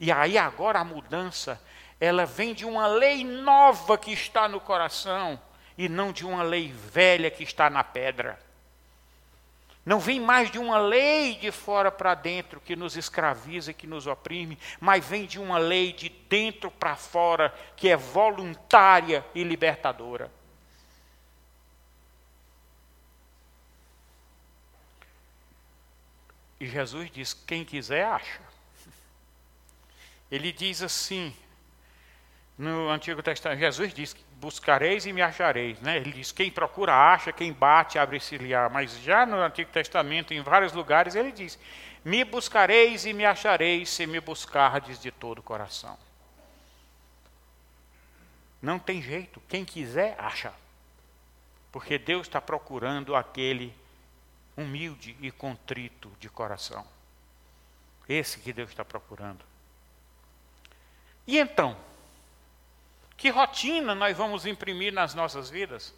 E 0.00 0.10
aí 0.10 0.38
agora 0.38 0.80
a 0.80 0.84
mudança, 0.84 1.60
ela 2.00 2.24
vem 2.24 2.54
de 2.54 2.64
uma 2.64 2.86
lei 2.86 3.22
nova 3.22 3.98
que 3.98 4.12
está 4.12 4.48
no 4.48 4.60
coração 4.60 5.38
e 5.76 5.88
não 5.88 6.10
de 6.10 6.24
uma 6.24 6.42
lei 6.42 6.72
velha 6.72 7.30
que 7.30 7.42
está 7.42 7.68
na 7.68 7.84
pedra. 7.84 8.38
Não 9.84 9.98
vem 9.98 10.20
mais 10.20 10.50
de 10.50 10.58
uma 10.58 10.78
lei 10.78 11.34
de 11.34 11.50
fora 11.50 11.90
para 11.90 12.14
dentro 12.14 12.60
que 12.60 12.76
nos 12.76 12.96
escraviza, 12.96 13.72
que 13.72 13.86
nos 13.86 14.06
oprime, 14.06 14.56
mas 14.80 15.04
vem 15.04 15.26
de 15.26 15.40
uma 15.40 15.58
lei 15.58 15.92
de 15.92 16.08
dentro 16.08 16.70
para 16.70 16.94
fora 16.94 17.52
que 17.76 17.88
é 17.88 17.96
voluntária 17.96 19.26
e 19.34 19.42
libertadora. 19.42 20.30
E 26.60 26.66
Jesus 26.66 27.10
diz: 27.10 27.34
quem 27.34 27.64
quiser, 27.64 28.04
acha. 28.04 28.40
Ele 30.30 30.52
diz 30.52 30.80
assim, 30.80 31.34
no 32.56 32.88
Antigo 32.88 33.20
Testamento, 33.20 33.58
Jesus 33.58 33.92
diz: 33.92 34.16
buscareis 34.42 35.06
e 35.06 35.12
me 35.12 35.22
achareis. 35.22 35.80
Né? 35.80 35.98
Ele 35.98 36.10
diz: 36.10 36.32
quem 36.32 36.50
procura, 36.50 36.92
acha, 36.92 37.32
quem 37.32 37.52
bate, 37.52 37.96
abre-se-lhe-á. 37.96 38.68
Mas 38.68 38.98
já 38.98 39.24
no 39.24 39.36
Antigo 39.36 39.70
Testamento, 39.70 40.34
em 40.34 40.42
vários 40.42 40.72
lugares, 40.72 41.14
ele 41.14 41.30
diz: 41.30 41.56
me 42.04 42.24
buscareis 42.24 43.06
e 43.06 43.12
me 43.12 43.24
achareis, 43.24 43.88
se 43.88 44.04
me 44.04 44.20
buscardes 44.20 44.98
de 45.00 45.12
todo 45.12 45.38
o 45.38 45.42
coração. 45.42 45.96
Não 48.60 48.78
tem 48.78 49.00
jeito, 49.00 49.40
quem 49.48 49.64
quiser, 49.64 50.16
acha. 50.18 50.52
Porque 51.70 51.96
Deus 51.96 52.26
está 52.26 52.40
procurando 52.40 53.14
aquele 53.14 53.74
humilde 54.56 55.16
e 55.20 55.30
contrito 55.30 56.10
de 56.18 56.28
coração. 56.28 56.84
Esse 58.08 58.40
que 58.40 58.52
Deus 58.52 58.70
está 58.70 58.84
procurando. 58.84 59.44
E 61.26 61.38
então? 61.38 61.76
Que 63.22 63.30
rotina 63.30 63.94
nós 63.94 64.16
vamos 64.16 64.46
imprimir 64.46 64.92
nas 64.92 65.14
nossas 65.14 65.48
vidas? 65.48 65.94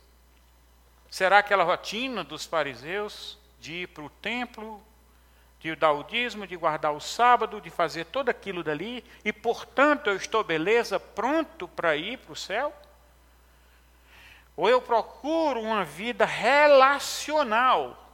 Será 1.09 1.39
aquela 1.39 1.65
rotina 1.65 2.23
dos 2.23 2.45
fariseus 2.45 3.39
de 3.59 3.73
ir 3.73 3.89
para 3.89 4.05
o 4.05 4.11
templo, 4.11 4.79
de 5.59 5.75
dar 5.75 5.93
o 5.93 6.03
dízimo, 6.03 6.47
de 6.47 6.55
guardar 6.55 6.93
o 6.93 7.01
sábado, 7.01 7.63
de 7.63 7.71
fazer 7.71 8.05
tudo 8.05 8.29
aquilo 8.29 8.63
dali, 8.63 9.03
e 9.25 9.33
portanto 9.33 10.11
eu 10.11 10.17
estou 10.17 10.45
beleza, 10.45 11.01
pronto 11.01 11.67
para 11.67 11.97
ir 11.97 12.19
para 12.19 12.35
o 12.35 12.37
céu? 12.37 12.75
Ou 14.55 14.69
eu 14.69 14.83
procuro 14.83 15.63
uma 15.63 15.83
vida 15.83 16.27
relacional, 16.27 18.07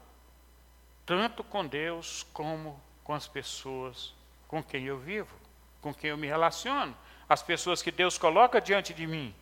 tanto 1.05 1.43
com 1.43 1.67
Deus 1.67 2.25
como 2.33 2.81
com 3.03 3.13
as 3.13 3.27
pessoas 3.27 4.15
com 4.47 4.63
quem 4.63 4.85
eu 4.85 5.01
vivo, 5.01 5.35
com 5.81 5.93
quem 5.93 6.11
eu 6.11 6.17
me 6.17 6.29
relaciono? 6.29 6.97
As 7.31 7.45
pessoas 7.45 7.81
que 7.81 7.93
Deus 7.93 8.19
coloca 8.19 8.61
diante 8.61 8.93
de 8.93 9.07
mim. 9.07 9.33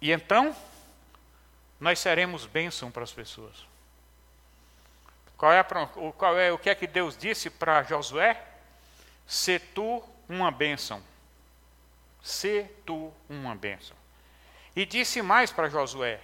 E 0.00 0.12
então, 0.12 0.54
nós 1.80 1.98
seremos 1.98 2.46
bênção 2.46 2.92
para 2.92 3.02
as 3.02 3.12
pessoas. 3.12 3.66
Qual 5.36 5.52
é, 5.52 5.64
qual 6.16 6.38
é 6.38 6.52
o 6.52 6.58
que 6.58 6.70
é 6.70 6.74
que 6.76 6.86
Deus 6.86 7.16
disse 7.16 7.50
para 7.50 7.82
Josué? 7.82 8.40
Se 9.26 9.58
tu 9.58 10.00
uma 10.28 10.52
bênção. 10.52 11.02
Se 12.22 12.70
tu 12.86 13.12
uma 13.28 13.56
bênção. 13.56 13.96
E 14.76 14.86
disse 14.86 15.20
mais 15.22 15.50
para 15.50 15.68
Josué: 15.68 16.20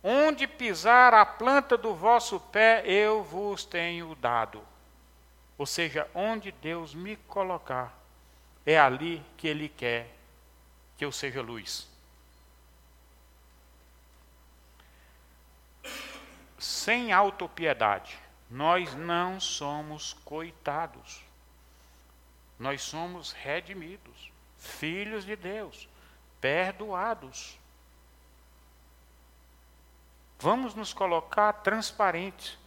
Onde 0.00 0.46
pisar 0.46 1.12
a 1.12 1.26
planta 1.26 1.76
do 1.76 1.92
vosso 1.92 2.38
pé, 2.38 2.84
eu 2.86 3.24
vos 3.24 3.64
tenho 3.64 4.14
dado. 4.14 4.62
Ou 5.58 5.66
seja, 5.66 6.08
onde 6.14 6.52
Deus 6.52 6.94
me 6.94 7.16
colocar, 7.16 7.92
é 8.64 8.78
ali 8.78 9.20
que 9.36 9.48
Ele 9.48 9.68
quer 9.68 10.14
que 10.96 11.04
eu 11.04 11.10
seja 11.10 11.42
luz. 11.42 11.88
Sem 16.58 17.12
autopiedade, 17.12 18.18
nós 18.48 18.94
não 18.94 19.40
somos 19.40 20.12
coitados. 20.24 21.22
Nós 22.58 22.82
somos 22.82 23.32
redimidos, 23.32 24.32
filhos 24.58 25.24
de 25.24 25.36
Deus, 25.36 25.88
perdoados. 26.40 27.56
Vamos 30.40 30.74
nos 30.74 30.92
colocar 30.92 31.52
transparentes 31.52 32.58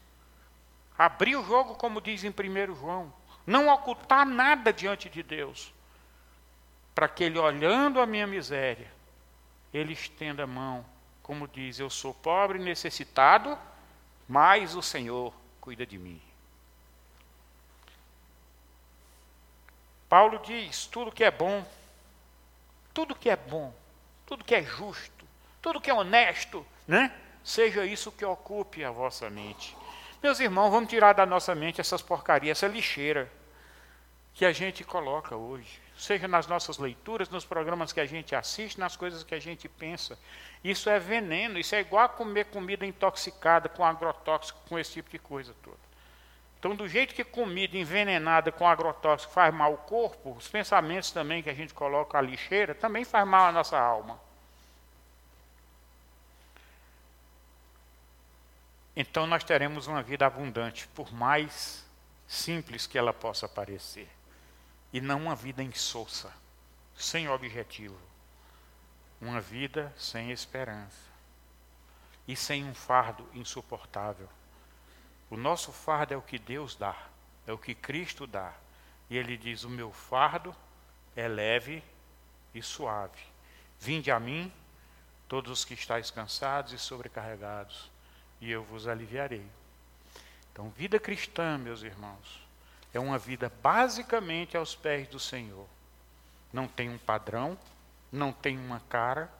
Abrir 1.01 1.35
o 1.35 1.43
jogo, 1.43 1.73
como 1.73 1.99
diz 1.99 2.23
em 2.23 2.29
1 2.29 2.75
João. 2.75 3.11
Não 3.43 3.69
ocultar 3.69 4.23
nada 4.23 4.71
diante 4.71 5.09
de 5.09 5.23
Deus. 5.23 5.73
Para 6.93 7.09
que 7.09 7.23
Ele, 7.23 7.39
olhando 7.39 7.99
a 7.99 8.05
minha 8.05 8.27
miséria, 8.27 8.87
Ele 9.73 9.93
estenda 9.93 10.43
a 10.43 10.47
mão, 10.47 10.85
como 11.23 11.47
diz: 11.47 11.79
Eu 11.79 11.89
sou 11.89 12.13
pobre 12.13 12.59
e 12.59 12.63
necessitado, 12.63 13.57
mas 14.29 14.75
o 14.75 14.81
Senhor 14.83 15.33
cuida 15.59 15.87
de 15.87 15.97
mim. 15.97 16.21
Paulo 20.07 20.39
diz: 20.45 20.85
tudo 20.85 21.11
que 21.11 21.23
é 21.23 21.31
bom, 21.31 21.65
tudo 22.93 23.15
que 23.15 23.31
é 23.31 23.35
bom, 23.35 23.73
tudo 24.27 24.43
que 24.43 24.53
é 24.53 24.61
justo, 24.61 25.25
tudo 25.63 25.81
que 25.81 25.89
é 25.89 25.93
honesto, 25.95 26.63
né? 26.87 27.11
Seja 27.43 27.83
isso 27.87 28.11
que 28.11 28.23
ocupe 28.23 28.85
a 28.85 28.91
vossa 28.91 29.27
mente. 29.27 29.80
Meus 30.21 30.39
irmãos, 30.39 30.69
vamos 30.69 30.87
tirar 30.87 31.13
da 31.13 31.25
nossa 31.25 31.55
mente 31.55 31.81
essas 31.81 31.99
porcarias, 31.99 32.59
essa 32.59 32.71
lixeira. 32.71 33.27
que 34.33 34.45
a 34.45 34.53
gente 34.53 34.83
coloca 34.83 35.35
hoje, 35.35 35.81
seja 35.97 36.25
nas 36.27 36.47
nossas 36.47 36.77
leituras, 36.77 37.27
nos 37.27 37.43
programas 37.43 37.91
que 37.91 37.99
a 37.99 38.05
gente 38.05 38.33
assiste, 38.33 38.79
nas 38.79 38.95
coisas 38.95 39.23
que 39.23 39.35
a 39.35 39.39
gente 39.39 39.67
pensa. 39.67 40.17
Isso 40.63 40.89
é 40.89 40.97
veneno, 40.99 41.59
isso 41.59 41.75
é 41.75 41.81
igual 41.81 42.05
a 42.05 42.09
comer 42.09 42.45
comida 42.45 42.85
intoxicada 42.85 43.67
com 43.67 43.83
agrotóxico, 43.83 44.59
com 44.69 44.79
esse 44.79 44.93
tipo 44.93 45.09
de 45.09 45.19
coisa 45.19 45.53
toda. 45.61 45.77
Então, 46.57 46.75
do 46.75 46.87
jeito 46.87 47.13
que 47.15 47.23
comida 47.23 47.75
envenenada 47.75 48.51
com 48.51 48.65
agrotóxico 48.65 49.33
faz 49.33 49.53
mal 49.53 49.71
ao 49.71 49.77
corpo, 49.79 50.31
os 50.37 50.47
pensamentos 50.47 51.11
também 51.11 51.43
que 51.43 51.49
a 51.49 51.55
gente 51.55 51.73
coloca 51.73 52.17
a 52.17 52.21
lixeira 52.21 52.73
também 52.73 53.03
faz 53.03 53.27
mal 53.27 53.47
à 53.47 53.51
nossa 53.51 53.77
alma. 53.77 54.17
Então 58.95 59.25
nós 59.25 59.43
teremos 59.43 59.87
uma 59.87 60.01
vida 60.01 60.25
abundante, 60.25 60.87
por 60.89 61.13
mais 61.13 61.85
simples 62.27 62.87
que 62.87 62.97
ela 62.97 63.13
possa 63.13 63.47
parecer, 63.47 64.09
e 64.91 64.99
não 64.99 65.23
uma 65.23 65.35
vida 65.35 65.63
insossa, 65.63 66.31
sem 66.95 67.29
objetivo, 67.29 67.97
uma 69.19 69.39
vida 69.39 69.93
sem 69.97 70.31
esperança 70.31 71.11
e 72.27 72.35
sem 72.35 72.65
um 72.65 72.73
fardo 72.73 73.27
insuportável. 73.33 74.27
O 75.29 75.37
nosso 75.37 75.71
fardo 75.71 76.13
é 76.13 76.17
o 76.17 76.21
que 76.21 76.39
Deus 76.39 76.75
dá, 76.75 76.95
é 77.45 77.53
o 77.53 77.57
que 77.57 77.75
Cristo 77.75 78.25
dá. 78.25 78.53
E 79.09 79.17
ele 79.17 79.35
diz: 79.35 79.63
O 79.63 79.69
meu 79.69 79.91
fardo 79.91 80.55
é 81.15 81.27
leve 81.27 81.83
e 82.53 82.61
suave. 82.61 83.19
Vinde 83.79 84.09
a 84.09 84.19
mim, 84.19 84.51
todos 85.27 85.51
os 85.51 85.65
que 85.65 85.73
estáis 85.73 86.09
cansados 86.09 86.71
e 86.71 86.79
sobrecarregados, 86.79 87.90
e 88.41 88.51
eu 88.51 88.63
vos 88.63 88.87
aliviarei. 88.87 89.45
Então, 90.51 90.69
vida 90.71 90.99
cristã, 90.99 91.57
meus 91.57 91.83
irmãos, 91.83 92.45
é 92.93 92.99
uma 92.99 93.17
vida 93.17 93.51
basicamente 93.61 94.57
aos 94.57 94.75
pés 94.75 95.07
do 95.07 95.19
Senhor. 95.19 95.67
Não 96.51 96.67
tem 96.67 96.89
um 96.89 96.97
padrão, 96.97 97.57
não 98.11 98.33
tem 98.33 98.57
uma 98.57 98.81
cara, 98.89 99.31